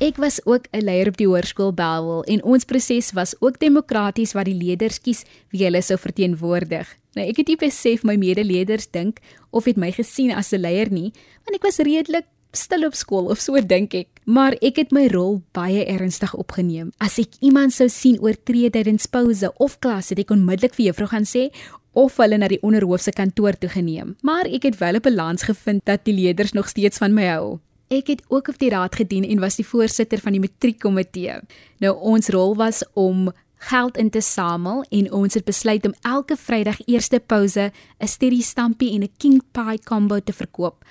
Ek 0.00 0.16
was 0.16 0.40
ook 0.48 0.64
'n 0.72 0.80
leier 0.80 1.08
op 1.08 1.16
die 1.16 1.26
hoërskool 1.28 1.74
Belwel 1.74 2.24
en 2.24 2.42
ons 2.44 2.64
proses 2.64 3.12
was 3.12 3.34
ook 3.40 3.58
demokraties 3.58 4.32
wat 4.32 4.44
die 4.44 4.54
leerders 4.54 5.00
kies 5.00 5.24
wie 5.50 5.64
hulle 5.64 5.82
sou 5.82 5.98
verteenwoordig. 5.98 6.96
Nou 7.12 7.28
ek 7.28 7.36
het 7.36 7.46
nie 7.46 7.56
besef 7.56 8.02
my 8.02 8.16
medeleerders 8.16 8.90
dink 8.90 9.18
of 9.50 9.64
het 9.64 9.76
my 9.76 9.92
gesien 9.92 10.32
as 10.32 10.52
'n 10.52 10.60
leier 10.60 10.90
nie, 10.90 11.12
want 11.44 11.54
ek 11.54 11.62
was 11.62 11.76
redelik 11.76 12.24
stil 12.52 12.86
op 12.86 12.94
skool 12.94 13.30
of 13.30 13.40
so 13.40 13.60
dink 13.60 13.94
ek, 13.94 14.08
maar 14.24 14.56
ek 14.62 14.76
het 14.76 14.92
my 14.92 15.06
rol 15.08 15.42
baie 15.52 15.84
ernstig 15.84 16.34
opgeneem. 16.34 16.90
As 16.98 17.18
ek 17.18 17.38
iemand 17.40 17.72
sou 17.72 17.88
sien 17.88 18.18
oortree 18.20 18.70
tydens 18.70 19.06
pouse 19.06 19.52
of 19.58 19.78
klas, 19.82 20.10
het 20.10 20.18
ek 20.18 20.30
onmiddellik 20.30 20.74
vir 20.74 20.90
juffrou 20.90 21.08
gaan 21.08 21.28
sê 21.28 21.50
of 21.92 22.16
hulle 22.16 22.38
na 22.38 22.48
die 22.48 22.62
onderhoof 22.62 23.00
se 23.00 23.12
kantoor 23.12 23.58
toe 23.58 23.68
geneem. 23.68 24.16
Maar 24.22 24.46
ek 24.46 24.62
het 24.62 24.78
wel 24.78 24.94
'n 24.94 25.00
balans 25.00 25.42
gevind 25.42 25.84
dat 25.84 26.04
die 26.04 26.14
leerders 26.14 26.52
nog 26.52 26.68
steeds 26.68 26.98
van 26.98 27.14
my 27.14 27.26
hou. 27.26 27.58
Ek 27.88 28.06
het 28.06 28.22
ook 28.28 28.48
op 28.48 28.58
die 28.58 28.70
raad 28.70 28.94
gedien 28.94 29.24
en 29.24 29.40
was 29.40 29.56
die 29.56 29.66
voorsitter 29.66 30.18
van 30.18 30.32
die 30.32 30.40
matriekkomitee. 30.40 31.40
Nou 31.78 31.96
ons 31.98 32.28
rol 32.28 32.56
was 32.56 32.84
om 32.94 33.32
geld 33.56 33.96
in 33.96 34.10
te 34.10 34.20
samel 34.20 34.84
en 34.88 35.12
ons 35.12 35.34
het 35.34 35.44
besluit 35.44 35.86
om 35.86 35.94
elke 36.00 36.36
Vrydag 36.36 36.80
eerste 36.86 37.20
pouse 37.20 37.72
'n 37.98 38.06
sterry 38.06 38.40
stampie 38.40 38.94
en 38.94 39.02
'n 39.02 39.12
king 39.16 39.42
pie 39.52 39.78
combo 39.84 40.20
te 40.20 40.32
verkoop. 40.32 40.84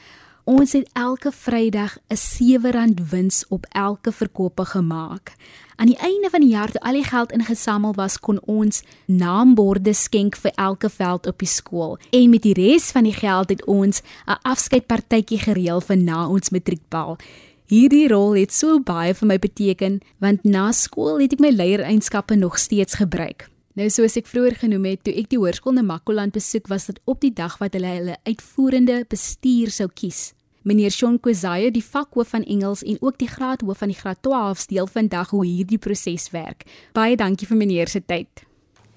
Ons 0.49 0.71
het 0.73 0.89
elke 0.97 1.29
Vrydag 1.31 1.97
'n 2.09 2.15
R7 2.15 2.93
wins 3.09 3.45
op 3.49 3.65
elke 3.69 4.11
verkope 4.11 4.65
gemaak. 4.65 5.33
Aan 5.75 5.85
die 5.85 5.97
einde 5.97 6.29
van 6.29 6.39
die 6.39 6.49
jaar 6.49 6.71
toe 6.71 6.81
al 6.81 6.93
die 6.93 7.03
geld 7.03 7.31
ingesamel 7.31 7.93
was, 7.93 8.19
kon 8.19 8.39
ons 8.45 8.83
naamborde 9.05 9.93
skenk 9.93 10.35
vir 10.35 10.51
elke 10.55 10.89
veld 10.89 11.27
op 11.27 11.39
die 11.39 11.47
skool. 11.47 11.97
En 12.09 12.29
met 12.29 12.41
die 12.41 12.53
res 12.53 12.91
van 12.91 13.03
die 13.03 13.13
geld 13.13 13.49
het 13.49 13.65
ons 13.65 14.01
'n 14.25 14.39
afskeidpartytjie 14.41 15.39
gereël 15.39 15.81
vir 15.81 15.97
na 15.97 16.27
ons 16.27 16.49
matriekbal. 16.49 17.17
Hierdie 17.65 18.07
rol 18.07 18.35
het 18.35 18.53
so 18.53 18.79
baie 18.79 19.13
vir 19.13 19.27
my 19.27 19.39
beteken 19.39 20.01
want 20.17 20.43
na 20.43 20.71
skool 20.71 21.19
het 21.19 21.33
ek 21.33 21.39
my 21.39 21.49
leierskappe 21.49 22.35
nog 22.35 22.57
steeds 22.57 22.93
gebruik. 22.93 23.49
Nou 23.73 23.89
soos 23.89 24.15
ek 24.15 24.27
vroeër 24.27 24.55
genoem 24.55 24.85
het, 24.85 25.03
toe 25.03 25.13
ek 25.13 25.29
die 25.29 25.37
hoërskool 25.37 25.77
in 25.77 25.85
Makwaland 25.85 26.33
besoek, 26.33 26.67
was 26.67 26.85
dit 26.85 26.99
op 27.05 27.21
die 27.21 27.33
dag 27.33 27.57
wat 27.57 27.73
hulle 27.73 27.87
hulle 27.87 28.17
uitvoerende 28.23 29.05
bestuur 29.07 29.69
sou 29.69 29.87
kies. 29.93 30.33
Meneer 30.67 30.91
Shaun 30.91 31.19
Kwezaye, 31.23 31.71
die 31.71 31.83
vakhoof 31.83 32.33
van 32.35 32.43
Engels 32.43 32.81
en 32.83 32.97
ook 32.99 33.15
die 33.17 33.29
graadhoof 33.31 33.77
van 33.79 33.93
die 33.93 33.95
graad 33.95 34.19
12 34.21 34.65
deel 34.65 34.87
vandag 34.91 35.29
hoe 35.31 35.45
hierdie 35.45 35.79
proses 35.79 36.27
werk. 36.35 36.65
Baie 36.93 37.15
dankie 37.15 37.47
vir 37.47 37.57
meneer 37.57 37.87
se 37.87 38.01
tyd. 38.03 38.43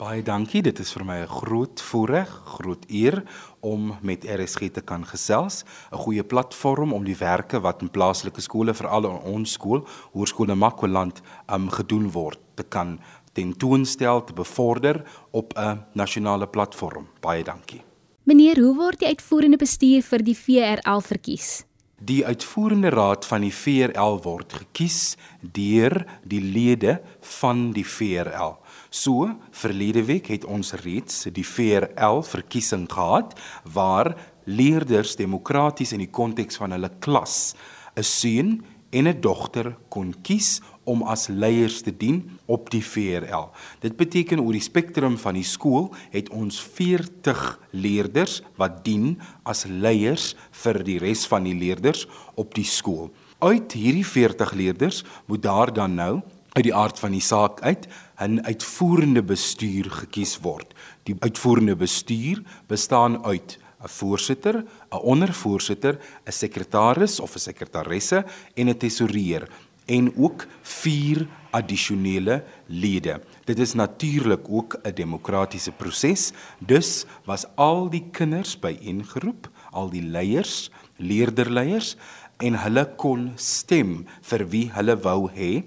Baie 0.02 0.24
dankie. 0.26 0.64
Dit 0.66 0.80
is 0.82 0.90
vir 0.92 1.04
my 1.04 1.18
'n 1.22 1.28
groot 1.28 1.80
voorreg, 1.80 2.30
groot 2.56 2.84
eer 2.90 3.22
om 3.60 3.94
met 4.02 4.24
RSG 4.24 4.72
te 4.72 4.80
kan 4.80 5.06
gesels, 5.06 5.64
'n 5.92 5.96
goeie 5.96 6.24
platform 6.24 6.92
om 6.92 7.04
die 7.04 7.16
werke 7.16 7.60
wat 7.60 7.82
in 7.82 7.90
plaaslike 7.90 8.40
skole 8.40 8.74
veral 8.74 9.04
in 9.04 9.34
ons 9.34 9.52
skool, 9.52 9.86
Hoërskool 10.12 10.50
in 10.50 10.58
Makwaland, 10.58 11.22
um 11.48 11.70
gedoen 11.70 12.10
word 12.10 12.40
te 12.56 12.64
kan 12.64 12.98
tentoonstel, 13.32 14.24
te 14.24 14.32
bevorder 14.32 15.04
op 15.30 15.52
'n 15.56 15.84
nasionale 15.94 16.46
platform. 16.46 17.06
Baie 17.20 17.44
dankie. 17.44 17.91
Meneer, 18.22 18.60
hoe 18.62 18.76
word 18.78 19.00
die 19.02 19.08
uitvoerende 19.10 19.58
bestuur 19.58 20.04
vir 20.06 20.22
die 20.22 20.36
VRL 20.38 21.00
verkies? 21.02 21.64
Die 22.06 22.20
uitvoerende 22.22 22.92
raad 22.94 23.26
van 23.26 23.42
die 23.42 23.50
VRL 23.50 24.20
word 24.22 24.54
gekies 24.60 25.16
deur 25.42 26.04
die 26.22 26.38
lede 26.38 27.00
van 27.40 27.72
die 27.74 27.82
VRL. 27.82 28.54
So, 28.94 29.26
verlede 29.50 30.04
week 30.06 30.30
het 30.30 30.46
ons 30.46 30.70
reeds 30.84 31.24
die 31.34 31.42
VRL 31.42 32.22
verkiesing 32.22 32.86
gehad 32.94 33.34
waar 33.74 34.14
leerders 34.46 35.16
demokraties 35.18 35.90
in 35.90 36.06
die 36.06 36.12
konteks 36.14 36.62
van 36.62 36.78
hulle 36.78 36.92
klas 37.02 37.56
'n 37.98 38.06
seun 38.06 38.62
en 38.92 39.08
'n 39.08 39.20
dogter 39.20 39.74
kon 39.88 40.14
kies 40.22 40.60
om 40.84 41.02
as 41.02 41.26
leiers 41.26 41.82
te 41.82 41.90
dien 41.90 42.38
op 42.52 42.68
die 42.72 42.82
VRL. 42.84 43.48
Dit 43.80 43.96
beteken 43.96 44.42
oor 44.42 44.52
die 44.52 44.64
spektrum 44.64 45.16
van 45.20 45.38
die 45.38 45.46
skool 45.46 45.88
het 46.12 46.28
ons 46.36 46.60
40 46.76 47.40
leerders 47.72 48.40
wat 48.60 48.82
dien 48.84 49.16
as 49.48 49.64
leiers 49.68 50.32
vir 50.64 50.82
die 50.84 50.98
res 51.02 51.24
van 51.30 51.48
die 51.48 51.56
leerders 51.56 52.04
op 52.36 52.52
die 52.58 52.68
skool. 52.68 53.08
Uit 53.42 53.74
hierdie 53.74 54.06
40 54.06 54.52
leerders 54.58 55.02
moet 55.26 55.42
daar 55.42 55.72
dan 55.74 55.96
nou 55.98 56.14
uit 56.52 56.66
die 56.68 56.74
aard 56.76 56.98
van 57.00 57.14
die 57.16 57.24
saak 57.24 57.62
uit 57.64 57.88
'n 58.20 58.44
uitvoerende 58.44 59.22
bestuur 59.22 59.90
gekies 59.90 60.38
word. 60.40 60.74
Die 61.08 61.16
uitvoerende 61.18 61.76
bestuur 61.76 62.42
bestaan 62.68 63.24
uit 63.24 63.58
'n 63.82 63.88
voorsitter, 63.88 64.64
'n 64.92 64.96
ondervoorsitter, 64.96 65.98
'n 66.26 66.32
sekretaris 66.32 67.20
of 67.20 67.34
'n 67.34 67.38
sekretaresse 67.38 68.24
en 68.54 68.68
'n 68.68 68.76
tesourier 68.76 69.48
en 69.92 70.08
ook 70.16 70.46
vier 70.62 71.26
addisionele 71.52 72.40
lede. 72.66 73.18
Dit 73.44 73.58
is 73.58 73.74
natuurlik 73.74 74.48
ook 74.48 74.80
'n 74.82 74.94
demokratiese 74.94 75.72
proses. 75.72 76.32
Dus 76.58 77.04
was 77.24 77.46
al 77.54 77.90
die 77.90 78.04
kinders 78.10 78.58
byeengeroep, 78.58 79.50
al 79.70 79.90
die 79.90 80.02
leiers, 80.02 80.70
leerderleiers 80.96 81.96
en 82.36 82.54
hulle 82.54 82.94
kon 82.96 83.32
stem 83.36 84.06
vir 84.20 84.48
wie 84.48 84.70
hulle 84.72 84.96
wou 84.96 85.30
hê 85.30 85.62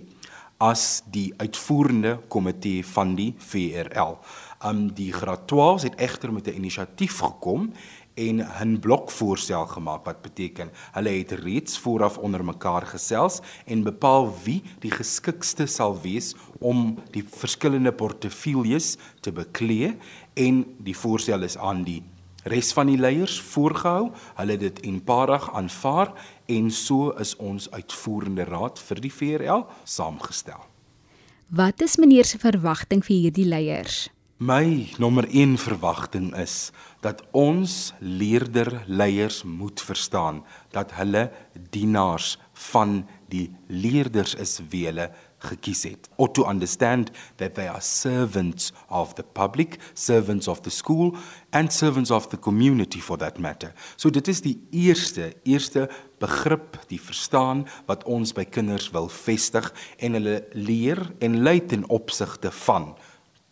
as 0.57 1.03
die 1.11 1.33
uitvoerende 1.37 2.19
komitee 2.27 2.85
van 2.85 3.15
die 3.15 3.33
VRL. 3.37 4.17
Um 4.65 4.93
die 4.93 5.13
graad 5.13 5.47
12 5.47 5.81
het 5.81 5.95
egter 5.95 6.33
met 6.33 6.47
'n 6.47 6.55
inisiatief 6.55 7.19
gekom 7.19 7.71
en 8.15 8.41
'n 8.41 8.79
blokvoorstel 8.79 9.65
gemaak 9.65 10.05
wat 10.05 10.21
beteken 10.21 10.71
hulle 10.91 11.09
het 11.09 11.31
reeds 11.31 11.79
vooraf 11.79 12.17
onder 12.17 12.45
mekaar 12.45 12.85
gesels 12.85 13.39
en 13.65 13.83
bepaal 13.83 14.33
wie 14.43 14.63
die 14.79 14.91
geskikste 14.91 15.65
sal 15.65 16.01
wees 16.01 16.35
om 16.59 16.97
die 17.11 17.23
verskillende 17.23 17.91
portefeuilles 17.91 18.97
te 19.19 19.31
beklee 19.31 19.97
en 20.33 20.65
die 20.77 20.97
voorstel 20.97 21.43
is 21.43 21.57
aan 21.57 21.83
die 21.83 22.03
res 22.45 22.73
van 22.73 22.87
die 22.87 22.97
leiers 22.97 23.39
voorgehou. 23.41 24.11
Hulle 24.35 24.57
dit 24.57 24.81
eenparig 24.85 25.49
aanvaar 25.53 26.13
en 26.45 26.71
so 26.71 27.11
is 27.19 27.35
ons 27.35 27.71
uitvoerende 27.71 28.43
raad 28.43 28.79
vir 28.79 29.01
die 29.01 29.11
VRL 29.11 29.65
saamgestel. 29.83 30.61
Wat 31.49 31.81
is 31.81 31.97
meneer 31.97 32.25
se 32.25 32.37
verwagting 32.37 33.05
vir 33.05 33.15
hierdie 33.15 33.45
leiers 33.45 34.09
My 34.37 34.91
nommer 34.97 35.23
1 35.31 35.57
verwagting 35.57 36.33
is 36.35 36.71
dat 36.99 37.21
ons 37.31 37.93
leerder 37.99 38.83
leiers 38.85 39.43
moet 39.43 39.79
verstaan 39.81 40.41
dat 40.75 40.91
hulle 40.91 41.31
dienaars 41.71 42.33
van 42.71 43.05
die 43.31 43.47
leerders 43.67 44.35
is 44.35 44.59
wie 44.69 44.89
hulle 44.89 45.07
gekies 45.39 45.85
het. 45.87 46.09
Or 46.19 46.27
to 46.35 46.43
understand 46.43 47.13
that 47.39 47.55
they 47.55 47.69
are 47.69 47.79
servants 47.79 48.73
of 48.89 49.15
the 49.15 49.23
public, 49.23 49.79
servants 49.93 50.51
of 50.51 50.61
the 50.67 50.69
school 50.69 51.15
and 51.51 51.71
servants 51.71 52.11
of 52.11 52.27
the 52.27 52.37
community 52.37 52.99
for 52.99 53.17
that 53.17 53.39
matter. 53.39 53.71
So 53.95 54.09
dit 54.09 54.27
is 54.27 54.43
die 54.43 54.59
eerste 54.71 55.31
eerste 55.43 55.87
begrip, 56.19 56.75
die 56.91 56.99
verstaan 56.99 57.63
wat 57.87 58.03
ons 58.03 58.35
by 58.35 58.43
kinders 58.43 58.91
wil 58.91 59.07
vestig 59.07 59.71
en 59.95 60.19
hulle 60.19 60.41
leer 60.51 60.99
en 61.23 61.39
lei 61.39 61.61
ten 61.63 61.87
opsigte 61.87 62.51
van 62.67 62.97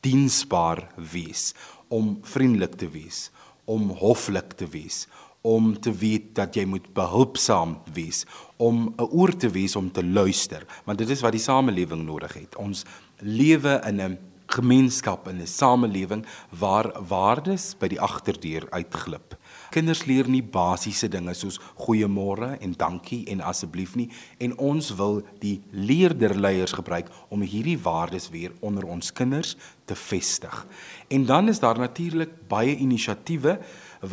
diensbaar 0.04 0.88
wees, 1.12 1.54
om 1.88 2.18
vriendelik 2.26 2.76
te 2.80 2.90
wees, 2.90 3.30
om 3.66 3.90
hoflik 4.00 4.58
te 4.60 4.68
wees, 4.68 5.06
om 5.44 5.74
te 5.80 5.92
weet 5.92 6.32
dat 6.36 6.56
jy 6.56 6.64
moet 6.68 6.86
behulpsaam 6.96 7.78
wees, 7.94 8.24
om 8.58 8.94
'n 8.98 9.10
oor 9.12 9.36
te 9.36 9.50
wees 9.50 9.76
om 9.76 9.92
te 9.92 10.04
luister, 10.04 10.66
want 10.86 10.98
dit 10.98 11.10
is 11.10 11.22
wat 11.22 11.32
die 11.32 11.42
samelewing 11.42 12.06
nodig 12.06 12.34
het. 12.34 12.56
Ons 12.56 12.86
lewe 13.20 13.82
in 13.88 14.02
'n 14.02 14.18
gemeenskap 14.48 15.28
in 15.28 15.42
'n 15.42 15.48
samelewing 15.48 16.26
waar 16.50 16.92
waardes 17.08 17.76
by 17.80 17.88
die 17.88 18.02
agterdeur 18.02 18.68
uitglip. 18.72 19.36
Kinders 19.74 20.04
leer 20.06 20.28
nie 20.30 20.44
basiese 20.46 21.08
dinge 21.10 21.34
soos 21.34 21.56
goeiemôre 21.82 22.52
en 22.62 22.76
dankie 22.78 23.24
en 23.34 23.40
asseblief 23.42 23.96
nie 23.98 24.06
en 24.44 24.52
ons 24.62 24.92
wil 25.00 25.22
die 25.42 25.56
leerderleiers 25.74 26.76
gebruik 26.78 27.10
om 27.34 27.42
hierdie 27.42 27.80
waardes 27.82 28.30
weer 28.30 28.54
onder 28.62 28.86
ons 28.86 29.10
kinders 29.18 29.56
te 29.90 29.98
vestig. 29.98 30.54
En 31.10 31.26
dan 31.26 31.50
is 31.50 31.62
daar 31.64 31.82
natuurlik 31.82 32.36
baie 32.52 32.76
inisiatiewe 32.78 33.58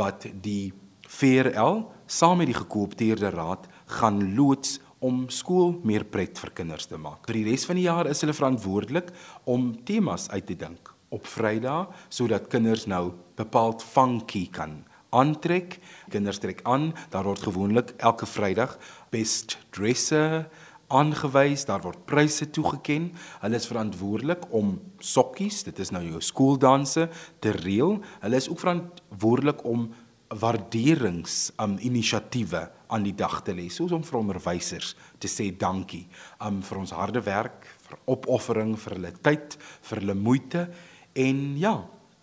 wat 0.00 0.30
die 0.40 0.72
VRL 1.10 1.84
saam 2.08 2.40
met 2.40 2.48
die 2.48 2.56
gekoopteerde 2.56 3.34
raad 3.36 3.68
gaan 4.00 4.22
loods 4.38 4.78
om 5.04 5.26
skool 5.28 5.74
meer 5.84 6.06
pret 6.08 6.40
vir 6.40 6.54
kinders 6.56 6.88
te 6.88 6.96
maak. 6.96 7.26
Vir 7.28 7.42
die 7.42 7.48
res 7.52 7.68
van 7.68 7.76
die 7.76 7.84
jaar 7.84 8.08
is 8.08 8.24
hulle 8.24 8.36
verantwoordelik 8.36 9.12
om 9.44 9.74
temas 9.84 10.30
uit 10.32 10.46
te 10.48 10.56
dink 10.56 10.94
op 11.12 11.26
Vrydag 11.28 11.92
sodat 12.08 12.48
kinders 12.48 12.86
nou 12.88 13.10
bepaald 13.36 13.84
funky 13.84 14.46
kan 14.48 14.80
aantrek. 15.16 15.78
Kinders 16.10 16.40
trek 16.42 16.64
aan, 16.68 16.90
daar 17.10 17.28
word 17.28 17.44
gewoonlik 17.46 17.94
elke 17.98 18.26
Vrydag 18.26 18.78
best 19.10 19.58
dresser 19.74 20.46
aangewys, 20.90 21.64
daar 21.68 21.82
word 21.84 22.02
pryse 22.08 22.48
toegeken. 22.50 23.10
Hulle 23.44 23.58
is 23.58 23.68
verantwoordelik 23.70 24.48
om 24.56 24.74
sokkies, 24.98 25.62
dit 25.68 25.78
is 25.82 25.92
nou 25.94 26.02
jou 26.02 26.22
skooldanse, 26.24 27.08
te 27.42 27.54
reël. 27.60 27.98
Hulle 28.24 28.40
is 28.40 28.48
ook 28.50 28.62
verantwoordelik 28.64 29.64
om 29.68 29.88
waarderings 30.40 31.50
um, 31.58 31.76
inisiatiewe 31.82 32.68
aan 32.90 33.06
die 33.06 33.14
dag 33.18 33.40
te 33.46 33.54
lê, 33.54 33.66
soos 33.70 33.94
om 33.94 34.02
vir 34.06 34.18
onderwysers 34.20 34.92
te 35.22 35.30
sê 35.30 35.48
dankie 35.58 36.04
um, 36.42 36.60
vir 36.62 36.82
ons 36.82 36.94
harde 36.94 37.22
werk, 37.26 37.66
vir 37.86 37.98
opoffering, 38.14 38.76
vir 38.78 38.96
hulle 38.98 39.14
tyd, 39.26 39.56
vir 39.88 40.02
hulle 40.02 40.14
moeite 40.18 40.68
en 41.18 41.40
ja, 41.58 41.74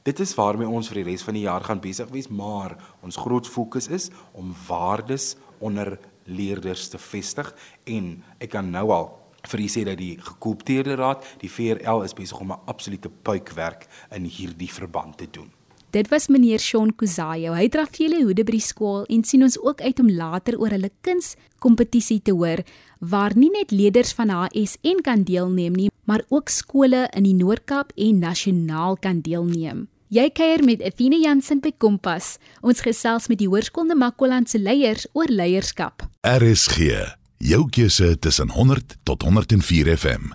Dit 0.08 0.22
is 0.24 0.32
waarmee 0.40 0.70
ons 0.72 0.88
vir 0.88 1.02
die 1.02 1.10
res 1.10 1.24
van 1.28 1.36
die 1.36 1.44
jaar 1.44 1.66
gaan 1.68 1.82
besig 1.84 2.08
wees, 2.14 2.30
maar 2.32 2.78
ons 3.04 3.18
groot 3.20 3.48
fokus 3.48 3.90
is 3.92 4.06
om 4.40 4.54
waardes 4.70 5.34
onder 5.60 5.98
leerders 6.24 6.86
te 6.94 7.00
vestig 7.02 7.50
en 7.92 8.14
ek 8.40 8.54
kan 8.54 8.70
nou 8.72 8.86
al 8.96 9.10
vir 9.52 9.64
u 9.66 9.68
sê 9.72 9.84
dat 9.84 10.00
die 10.00 10.14
gekoopteerde 10.16 10.96
raad, 10.96 11.28
die 11.42 11.52
VRL 11.52 12.06
is 12.08 12.16
besig 12.16 12.40
om 12.40 12.54
'n 12.56 12.64
absolute 12.72 13.10
puikwerk 13.10 13.88
in 14.16 14.24
hierdie 14.24 14.72
verband 14.72 15.18
te 15.18 15.28
doen. 15.32 15.52
Dit 15.92 16.08
was 16.08 16.28
meneer 16.28 16.60
Shaun 16.60 16.96
Kuzayo. 16.96 17.54
Hy 17.54 17.68
dra 17.68 17.86
vele 17.86 18.24
hoede 18.24 18.44
by 18.46 18.52
die 18.52 18.64
skool 18.64 19.04
en 19.10 19.24
sien 19.24 19.44
ons 19.44 19.60
ook 19.60 19.82
uit 19.82 20.00
om 20.00 20.10
later 20.10 20.60
oor 20.60 20.70
hulle 20.70 20.92
kunskompetisie 21.02 22.22
te 22.22 22.32
hoor 22.32 22.64
waar 23.00 23.36
nie 23.36 23.52
net 23.52 23.72
leerders 23.72 24.14
van 24.14 24.30
HSN 24.30 25.02
kan 25.04 25.24
deelneem 25.24 25.74
nie, 25.74 25.90
maar 26.06 26.24
ook 26.30 26.50
skole 26.50 27.10
in 27.14 27.24
die 27.24 27.36
Noord-Kaap 27.36 27.92
en 27.96 28.20
nasionaal 28.20 28.96
kan 28.96 29.20
deelneem. 29.22 29.88
Jy 30.08 30.30
kuier 30.32 30.62
met 30.64 30.80
Athena 30.88 31.18
Jansen 31.20 31.60
by 31.60 31.74
Kompas. 31.84 32.38
Ons 32.64 32.80
gesels 32.80 33.26
met 33.28 33.42
die 33.42 33.48
Hoërskool 33.52 33.90
Namakwaland 33.90 34.48
se 34.48 34.56
leiers 34.56 35.04
oor 35.12 35.28
leierskap. 35.28 36.06
RSG, 36.24 36.96
jou 37.44 37.66
keuse 37.76 38.14
tussen 38.24 38.54
100 38.56 38.96
tot 39.04 39.26
104 39.28 39.92
FM. 39.98 40.30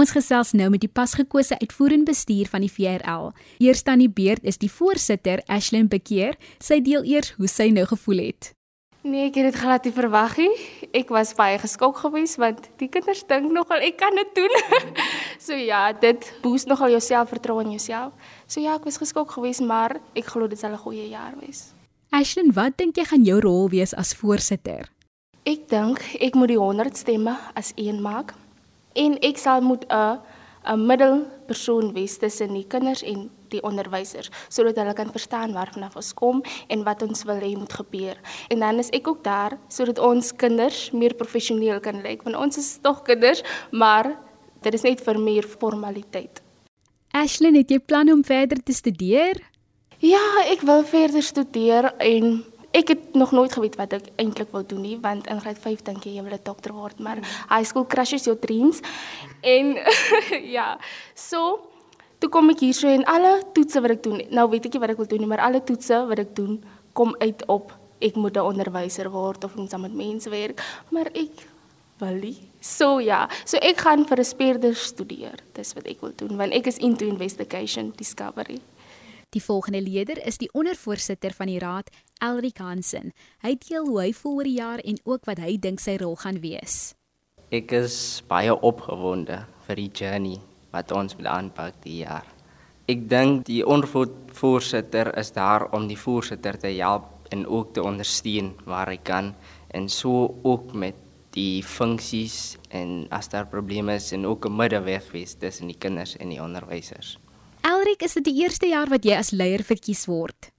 Ons 0.00 0.14
gesels 0.16 0.54
nou 0.56 0.70
met 0.72 0.80
die 0.80 0.88
pasgekose 0.88 1.58
uitvoerende 1.60 2.14
bestuur 2.14 2.48
van 2.48 2.64
die 2.64 2.72
VRL. 2.72 3.34
Eers 3.60 3.84
aan 3.84 4.00
die 4.00 4.08
beurt 4.08 4.40
is 4.40 4.56
die 4.56 4.72
voorsitter, 4.72 5.44
Ashlyn 5.52 5.92
Bekeer. 5.92 6.40
Sy 6.56 6.80
deel 6.80 7.04
eers 7.04 7.34
hoe 7.36 7.50
sy 7.50 7.68
nou 7.76 7.84
gevoel 7.92 8.24
het. 8.30 8.54
Nee, 9.04 9.28
ek 9.28 9.36
het 9.36 9.50
dit 9.50 9.60
glad 9.60 9.84
nie 9.84 9.96
verwag 9.96 10.40
nie. 10.40 10.50
Ek 10.96 11.12
was 11.12 11.36
baie 11.36 11.60
geskok 11.60 12.00
geweest 12.06 12.40
want 12.40 12.72
die 12.80 12.88
kinders 12.88 13.20
dink 13.28 13.52
nogal 13.52 13.84
ek 13.84 14.00
kan 14.00 14.16
dit 14.16 14.32
doen. 14.36 14.56
so 15.40 15.56
ja, 15.56 15.92
dit 15.92 16.32
boost 16.42 16.68
nogal 16.68 16.92
jou 16.94 17.00
selfvertroue 17.00 17.64
in 17.64 17.74
jouself. 17.76 18.12
So 18.46 18.60
ja, 18.60 18.76
ek 18.76 18.84
was 18.84 19.00
geskok 19.00 19.32
geweest, 19.36 19.64
maar 19.64 19.96
ek 20.14 20.28
glo 20.32 20.46
dit 20.46 20.58
sal 20.58 20.72
'n 20.72 20.84
goeie 20.84 21.08
jaar 21.08 21.34
wees. 21.40 21.72
Ashlyn, 22.12 22.52
wat 22.54 22.76
dink 22.76 22.96
jy 22.96 23.04
gaan 23.04 23.24
jou 23.24 23.40
rol 23.40 23.68
wees 23.68 23.94
as 23.94 24.14
voorsitter? 24.14 24.90
Ek 25.46 25.68
dink 25.68 26.02
ek 26.20 26.34
moet 26.34 26.48
die 26.48 26.58
100 26.58 26.96
stemme 26.96 27.38
as 27.54 27.72
een 27.76 28.02
maak 28.02 28.34
en 28.94 29.18
ek 29.22 29.38
sal 29.38 29.60
moet 29.60 29.84
'n 29.88 30.18
'n 30.66 30.86
middelpersoon 30.86 31.92
wees 31.92 32.18
tussen 32.18 32.52
die 32.52 32.66
kinders 32.68 33.02
en 33.02 33.30
die 33.48 33.62
onderwysers 33.62 34.30
sodat 34.48 34.76
hulle 34.76 34.92
kan 34.92 35.10
verstaan 35.10 35.52
waarvan 35.52 35.88
ons 35.94 36.12
kom 36.14 36.42
en 36.68 36.84
wat 36.84 37.02
ons 37.02 37.24
wil 37.24 37.40
hê 37.40 37.56
moet 37.56 37.72
gebeur. 37.72 38.16
En 38.48 38.58
dan 38.58 38.78
is 38.78 38.90
ek 38.90 39.08
ook 39.08 39.24
daar 39.24 39.58
sodat 39.68 39.98
ons 39.98 40.36
kinders 40.36 40.90
meer 40.92 41.14
professioneel 41.14 41.80
kan 41.80 42.02
lyk 42.02 42.22
want 42.22 42.36
ons 42.36 42.58
is 42.58 42.78
tog 42.82 43.02
kinders, 43.02 43.42
maar 43.70 44.16
dit 44.62 44.74
is 44.74 44.82
net 44.82 45.00
vir 45.00 45.18
meer 45.18 45.42
formaliteit. 45.42 46.42
Ashlyn, 47.12 47.56
het 47.58 47.70
jy 47.70 47.78
planne 47.78 48.12
om 48.12 48.24
verder 48.24 48.62
te 48.62 48.72
studeer? 48.72 49.40
Ja, 49.98 50.22
ek 50.48 50.62
wil 50.62 50.84
verder 50.84 51.22
studeer 51.22 51.90
en 51.98 52.44
ek 52.70 52.88
het 52.88 53.14
nog 53.14 53.32
nooit 53.34 53.52
geweet 53.52 53.76
wat 53.76 53.92
ek 53.92 54.10
eintlik 54.22 54.52
wou 54.54 54.62
doen 54.66 54.84
nie 54.84 54.96
want 55.02 55.26
in 55.26 55.40
graad 55.42 55.58
5 55.58 55.82
dink 55.86 56.04
jy 56.06 56.14
jy 56.16 56.22
wil 56.22 56.36
'n 56.36 56.44
dokter 56.44 56.72
word 56.72 57.00
maar 57.00 57.18
high 57.50 57.66
school 57.66 57.84
crushes 57.84 58.26
your 58.26 58.38
dreams 58.38 58.80
en 59.42 59.78
ja 60.56 60.78
so 61.14 61.66
toe 62.18 62.30
kom 62.30 62.50
ek 62.50 62.60
hier 62.60 62.74
so 62.74 62.88
en 62.88 63.04
alle 63.04 63.42
toetse 63.54 63.82
wat 63.82 63.90
ek 63.90 64.02
doen 64.02 64.22
nou 64.30 64.46
weet 64.50 64.66
ek 64.66 64.74
nie 64.74 64.80
wat 64.80 64.90
ek 64.90 65.02
wil 65.02 65.10
doen 65.10 65.20
nie 65.20 65.32
maar 65.32 65.42
alle 65.42 65.60
toetse 65.60 66.06
wat 66.06 66.18
ek 66.18 66.34
doen 66.36 66.62
kom 66.92 67.14
uit 67.18 67.42
op 67.48 67.74
ek 68.00 68.16
moet 68.16 68.36
'n 68.36 68.46
onderwyser 68.54 69.10
word 69.10 69.44
of 69.44 69.56
moet 69.56 69.70
saam 69.70 69.82
met 69.82 69.94
mense 69.94 70.30
werk 70.30 70.62
maar 70.90 71.10
ek 71.14 71.49
nie 72.00 72.36
so 72.60 72.98
ja 73.00 73.28
so 73.44 73.56
ek 73.62 73.80
gaan 73.80 74.04
vir 74.04 74.18
'n 74.20 74.24
speurder 74.24 74.74
studeer 74.74 75.38
dis 75.54 75.74
wat 75.74 75.86
ek 75.86 76.00
wil 76.00 76.12
doen 76.16 76.36
want 76.36 76.52
ek 76.52 76.66
is 76.66 76.78
into 76.78 77.04
investigation 77.06 77.92
discovery 77.96 78.60
Die 79.30 79.42
volgende 79.42 79.78
leier 79.78 80.18
is 80.26 80.40
die 80.42 80.48
ondervoorsitter 80.58 81.30
van 81.30 81.46
die 81.46 81.60
raad, 81.62 81.86
Elric 82.18 82.58
Hansen. 82.58 83.12
Hy 83.46 83.54
deel 83.62 83.86
hoe 83.86 84.00
hy 84.00 84.12
voel 84.12 84.40
oor 84.40 84.48
die 84.48 84.56
jaar 84.58 84.80
en 84.82 84.96
ook 85.06 85.28
wat 85.28 85.38
hy 85.38 85.54
dink 85.56 85.78
sy 85.78 85.94
rol 86.02 86.16
gaan 86.18 86.40
wees. 86.42 86.96
Ek 87.54 87.70
is 87.70 88.24
baie 88.26 88.50
opgewonde 88.50 89.44
vir 89.68 89.78
die 89.78 89.90
journey 89.94 90.40
wat 90.74 90.90
ons 90.90 91.14
moet 91.14 91.30
aanpak 91.30 91.78
die 91.84 92.00
jaar. 92.02 92.26
Ek 92.90 93.06
dink 93.06 93.44
die 93.46 93.62
ondervoorsitter 93.62 95.12
is 95.14 95.30
daar 95.30 95.68
om 95.70 95.86
die 95.86 95.98
voorsitter 95.98 96.58
te 96.58 96.74
help 96.74 97.06
en 97.30 97.46
ook 97.46 97.70
te 97.74 97.86
ondersteun 97.86 98.56
waar 98.66 98.90
hy 98.90 98.98
kan 98.98 99.30
en 99.70 99.86
so 99.86 100.34
ook 100.42 100.74
met 100.74 100.98
die 101.34 101.62
funksies 101.62 102.56
en 102.74 103.06
as 103.14 103.28
daar 103.30 103.46
probleme 103.50 103.94
is 103.94 104.12
en 104.12 104.26
ook 104.26 104.46
'n 104.46 104.56
middeweg 104.56 105.10
wees 105.12 105.34
tussen 105.34 105.66
die 105.66 105.78
kinders 105.78 106.16
en 106.16 106.28
die 106.28 106.42
onderwysers. 106.42 107.18
Elric, 107.62 108.02
is 108.02 108.14
dit 108.14 108.24
die 108.24 108.42
eerste 108.42 108.66
jaar 108.66 108.88
wat 108.88 109.04
jy 109.04 109.14
as 109.14 109.30
leier 109.30 109.62
verkies 109.62 110.06
word? 110.06 110.50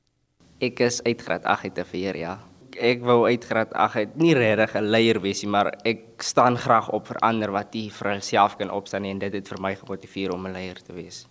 Ek 0.61 0.79
is 0.79 1.01
uit 1.03 1.21
graad 1.21 1.43
8 1.43 1.63
uit 1.63 1.75
te 1.75 1.85
vier, 1.85 2.17
ja. 2.17 2.39
Ek 2.77 3.01
wou 3.01 3.25
uit 3.27 3.43
graad 3.45 3.73
8 3.73 3.95
uit 3.95 4.15
nie 4.15 4.33
regtig 4.33 4.75
'n 4.75 4.83
leier 4.83 5.19
wees 5.21 5.41
nie, 5.41 5.49
maar 5.49 5.73
ek 5.83 6.21
staan 6.21 6.57
graag 6.57 6.89
op 6.89 7.07
vir 7.07 7.17
ander 7.19 7.51
wat 7.51 7.73
nie 7.73 7.89
vir 7.89 8.11
hulself 8.11 8.57
kan 8.57 8.69
opstaan 8.69 9.01
nie 9.01 9.11
en 9.11 9.19
dit 9.19 9.33
het 9.33 9.47
vir 9.47 9.61
my 9.61 9.75
gemotiveer 9.75 10.31
om 10.33 10.45
'n 10.47 10.53
leier 10.53 10.81
te 10.81 10.93
wees. 10.93 11.27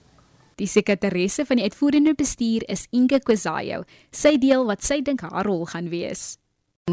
Die 0.57 0.66
sekretaresse 0.66 1.46
van 1.46 1.57
die 1.57 1.64
uitvoerende 1.64 2.14
bestuur 2.14 2.66
is 2.68 2.87
Inge 2.92 3.20
Kozayo. 3.24 3.85
Sy 4.12 4.37
deel 4.37 4.66
wat 4.66 4.83
sy 4.83 5.00
dink 5.00 5.20
haar 5.20 5.46
rol 5.46 5.64
gaan 5.64 5.88
wees. 5.88 6.39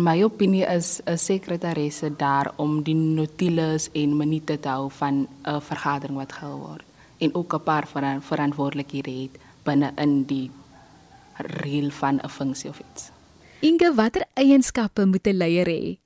My 0.03 0.23
opinie 0.23 0.65
is 0.65 1.01
'n 1.05 1.17
sekretaresse 1.17 2.09
daar 2.17 2.51
om 2.55 2.83
die 2.83 2.95
notules 2.95 3.89
en 3.93 4.17
minute 4.17 4.59
te 4.59 4.69
hou 4.69 4.89
van 4.91 5.27
'n 5.43 5.61
vergadering 5.61 6.17
wat 6.17 6.33
gehou 6.33 6.57
word 6.59 6.85
en 7.17 7.35
ook 7.35 7.53
'n 7.53 7.63
paar 7.63 7.87
veran 7.87 8.21
verantwoordelikhede 8.21 9.11
het 9.11 9.39
binne 9.63 9.91
in 9.95 10.23
die 10.23 10.51
reël 11.37 11.89
van 11.91 12.19
'n 12.23 12.29
funksie 12.29 12.69
of 12.69 12.79
iets. 12.79 13.11
Inge, 13.59 13.93
watter 13.95 14.25
eienskappe 14.33 15.05
moet 15.05 15.27
'n 15.27 15.37
leier 15.37 15.67
hê? 15.67 15.97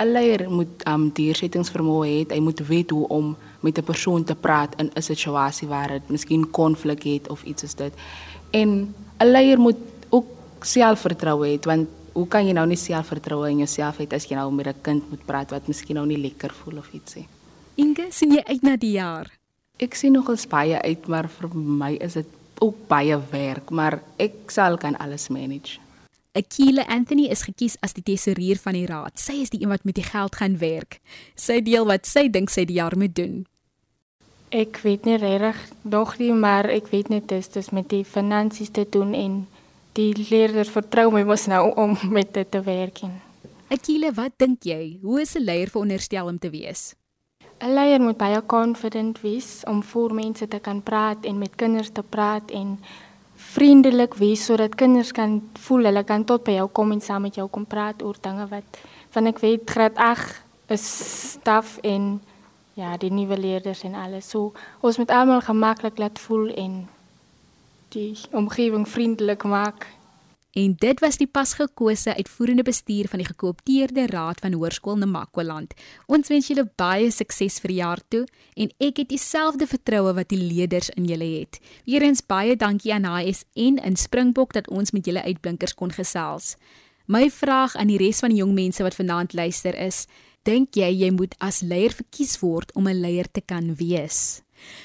'n 0.00 0.12
Leier 0.12 0.50
moet 0.50 0.86
um 0.86 1.10
deursettingsvermoë 1.12 2.06
hê. 2.06 2.32
Hy 2.34 2.40
moet 2.40 2.60
weet 2.66 2.90
hoe 2.90 3.08
om 3.08 3.36
met 3.60 3.78
'n 3.78 3.84
persoon 3.84 4.24
te 4.24 4.34
praat 4.34 4.74
in 4.80 4.90
'n 4.94 5.02
situasie 5.02 5.68
waar 5.68 5.88
dit 5.88 6.08
miskien 6.08 6.50
konflik 6.50 7.02
het 7.02 7.28
of 7.28 7.42
iets 7.42 7.62
is 7.62 7.74
dit. 7.74 7.92
En 8.50 8.94
'n 9.18 9.30
leier 9.30 9.58
moet 9.58 9.76
ook 10.08 10.26
selfvertroue 10.60 11.46
hê 11.48 11.58
want 11.62 11.88
hoe 12.12 12.26
kan 12.28 12.46
jy 12.46 12.52
nou 12.52 12.66
nie 12.66 12.78
selfvertroue 12.78 13.50
in 13.50 13.62
jouself 13.64 14.00
hê 14.00 14.06
as 14.14 14.26
jy 14.28 14.36
nou 14.36 14.50
met 14.50 14.66
'n 14.66 14.82
kind 14.82 15.10
moet 15.10 15.26
praat 15.26 15.50
wat 15.50 15.68
miskien 15.68 15.96
nou 15.96 16.06
nie 16.06 16.18
lekker 16.18 16.52
voel 16.52 16.78
of 16.78 16.92
iets 16.92 17.14
nie. 17.16 17.28
Inge, 17.76 18.06
sien 18.10 18.32
jy 18.32 18.42
uit 18.44 18.62
na 18.62 18.76
die 18.76 18.92
jaar? 18.92 19.30
Ek 19.78 19.94
sien 19.94 20.12
nogals 20.12 20.46
baie 20.46 20.76
uit, 20.82 21.06
maar 21.08 21.28
vir 21.28 21.48
my 21.54 21.96
is 22.00 22.12
dit 22.12 22.26
ook 22.60 22.76
baie 22.88 23.16
werk, 23.30 23.70
maar 23.70 24.02
ek 24.18 24.50
sal 24.50 24.76
kan 24.76 24.96
alles 24.96 25.28
manage. 25.28 25.78
Akile 26.32 26.86
Anthony 26.86 27.26
is 27.26 27.42
gekies 27.42 27.76
as 27.82 27.92
die 27.96 28.04
tesourier 28.06 28.58
van 28.62 28.76
die 28.78 28.86
raad. 28.86 29.18
Sy 29.18 29.40
is 29.42 29.50
die 29.50 29.62
een 29.62 29.72
wat 29.72 29.84
met 29.84 29.96
die 29.98 30.06
geld 30.06 30.36
gaan 30.36 30.58
werk. 30.60 31.00
Sy 31.34 31.58
deel 31.66 31.88
wat 31.88 32.06
sy 32.06 32.28
dink 32.28 32.50
sy 32.50 32.64
die 32.68 32.78
jaar 32.78 32.94
moet 32.96 33.16
doen. 33.16 33.46
Ek 34.54 34.78
weet 34.82 35.04
nie 35.06 35.16
regtig 35.18 35.58
nog 35.82 36.18
nie, 36.18 36.32
maar 36.34 36.68
ek 36.70 36.90
weet 36.90 37.10
net 37.10 37.28
dis 37.30 37.50
dis 37.50 37.70
met 37.74 37.88
die 37.90 38.04
finansies 38.04 38.70
te 38.70 38.86
doen 38.86 39.14
en 39.14 39.34
die 39.92 40.12
leerders 40.30 40.70
vertrou 40.70 41.10
my 41.12 41.22
mos 41.26 41.46
nou 41.50 41.74
om 41.74 41.96
met 42.16 42.32
dit 42.34 42.50
te 42.50 42.62
werk. 42.62 43.02
Akile, 43.70 44.12
wat 44.14 44.34
dink 44.38 44.64
jy? 44.66 44.98
Hoe 45.02 45.20
is 45.20 45.36
'n 45.36 45.44
leier 45.44 45.70
veronderstel 45.70 46.26
om 46.26 46.38
te 46.38 46.50
wees? 46.50 46.94
'n 47.60 47.74
Leier 47.74 48.00
moet 48.00 48.16
baie 48.16 48.46
confident 48.46 49.20
wees 49.20 49.62
om 49.66 49.82
voor 49.82 50.14
mense 50.14 50.48
te 50.48 50.58
kan 50.58 50.82
praat 50.82 51.24
en 51.24 51.38
met 51.38 51.56
kinders 51.56 51.90
te 51.92 52.02
praat 52.02 52.50
en 52.50 52.78
vriendelik 53.34 54.14
wees 54.14 54.44
sodat 54.44 54.74
kinders 54.74 55.12
kan 55.12 55.42
voel 55.58 55.84
hulle 55.84 56.04
kan 56.04 56.24
tot 56.24 56.44
by 56.44 56.52
jou 56.52 56.68
kom 56.68 56.92
en 56.92 57.00
saam 57.00 57.22
met 57.22 57.34
jou 57.34 57.48
kom 57.48 57.66
praat 57.66 58.02
oor 58.02 58.16
dinge 58.20 58.46
wat 58.48 58.78
van 59.10 59.26
ek 59.26 59.38
weet 59.38 59.70
graad 59.70 59.96
8 59.96 60.42
is 60.68 60.84
staf 61.32 61.78
en 61.82 62.20
ja, 62.74 62.96
die 62.96 63.10
nuwe 63.12 63.36
leerders 63.38 63.82
en 63.84 63.94
alles. 63.94 64.30
So 64.30 64.52
ons 64.80 64.98
moet 65.00 65.10
almal 65.10 65.42
gemaklik 65.44 65.98
laat 65.98 66.18
voel 66.18 66.48
en 66.54 66.88
die 67.92 68.18
omgewing 68.32 68.88
vriendelik 68.88 69.44
maak. 69.44 69.86
En 70.50 70.74
dit 70.78 71.00
was 71.00 71.16
die 71.16 71.28
pasgekose 71.30 72.16
uitvoerende 72.16 72.62
bestuur 72.66 73.08
van 73.08 73.18
die 73.22 73.26
gekoopteerde 73.28 74.06
raad 74.10 74.40
van 74.40 74.52
Hoërskool 74.52 74.96
Namakwaland. 74.98 75.74
Ons 76.06 76.28
wens 76.28 76.48
julle 76.50 76.66
baie 76.76 77.10
sukses 77.14 77.60
vir 77.62 77.70
die 77.70 77.78
jaar 77.78 78.02
toe 78.08 78.24
en 78.58 78.72
ek 78.82 78.98
het 79.04 79.12
dieselfde 79.12 79.68
vertroue 79.70 80.14
wat 80.18 80.32
die 80.32 80.40
leerders 80.42 80.90
in 80.98 81.06
julle 81.06 81.28
het. 81.38 81.60
Weerens 81.86 82.24
baie 82.26 82.56
dankie 82.58 82.92
aan 82.94 83.06
HSN 83.06 83.78
in 83.78 83.96
Springbok 83.96 84.52
dat 84.58 84.68
ons 84.68 84.90
met 84.90 85.06
julle 85.06 85.22
uitblinkers 85.22 85.74
kon 85.74 85.94
gesels. 85.94 86.56
My 87.06 87.30
vraag 87.30 87.76
aan 87.76 87.90
die 87.90 87.98
res 88.02 88.18
van 88.18 88.34
die 88.34 88.42
jong 88.42 88.54
mense 88.54 88.82
wat 88.82 88.98
vanaand 88.98 89.38
luister 89.38 89.78
is: 89.78 90.06
Dink 90.42 90.74
jy 90.74 90.90
jy 90.90 91.10
moet 91.14 91.34
as 91.38 91.62
leier 91.62 91.94
verkies 91.94 92.40
word 92.42 92.74
om 92.74 92.88
'n 92.88 93.00
leier 93.00 93.30
te 93.30 93.40
kan 93.40 93.74
wees? 93.74 94.42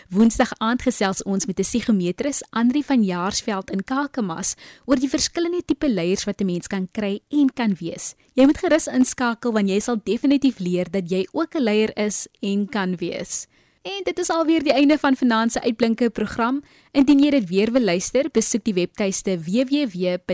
Woensdag 0.10 0.52
aand 0.58 0.82
gesels 0.82 1.24
ons 1.24 1.46
met 1.46 1.60
'n 1.60 1.64
psigometris, 1.64 2.44
Andri 2.50 2.84
van 2.84 3.04
Jaarsveld 3.04 3.72
in 3.72 3.84
Kakamas, 3.84 4.56
oor 4.86 5.00
die 5.00 5.10
verskillende 5.10 5.62
tipe 5.66 5.90
leiers 5.90 6.24
wat 6.24 6.42
'n 6.42 6.46
mens 6.46 6.68
kan 6.68 6.88
kry 6.92 7.20
en 7.30 7.54
kan 7.54 7.76
wees. 7.80 8.16
Jy 8.34 8.46
moet 8.46 8.58
gerus 8.58 8.88
inskakel 8.88 9.52
want 9.52 9.70
jy 9.70 9.80
sal 9.80 9.98
definitief 10.04 10.60
leer 10.60 10.92
dat 10.92 11.10
jy 11.10 11.28
ook 11.32 11.56
'n 11.56 11.64
leier 11.64 11.98
is 11.98 12.28
en 12.42 12.68
kan 12.68 12.96
wees. 12.96 13.48
En 13.86 14.02
dit 14.04 14.20
is 14.20 14.30
alweer 14.34 14.64
die 14.66 14.74
einde 14.74 14.98
van 14.98 15.16
vanaand 15.16 15.52
se 15.52 15.62
uitblinke 15.62 16.10
program. 16.10 16.64
Indien 16.92 17.20
jy 17.22 17.30
dit 17.30 17.50
weer 17.50 17.72
wil 17.72 17.84
luister, 17.86 18.30
besoek 18.34 18.64
die 18.66 18.74
webtuiste 18.74 19.38
www.rsg.co.za. 19.46 20.26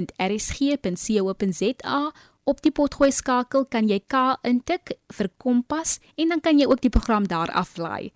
Op 2.43 2.61
die 2.63 2.71
potgooi 2.71 3.11
skakel 3.11 3.65
kan 3.67 3.89
jy 3.91 3.99
K 4.07 4.37
intik 4.47 4.95
vir 5.11 5.29
Kompas 5.37 5.99
en 6.15 6.31
dan 6.31 6.39
kan 6.39 6.59
jy 6.59 6.65
ook 6.65 6.81
die 6.81 6.89
program 6.89 7.27
daar 7.27 7.51
aflaai. 7.51 8.11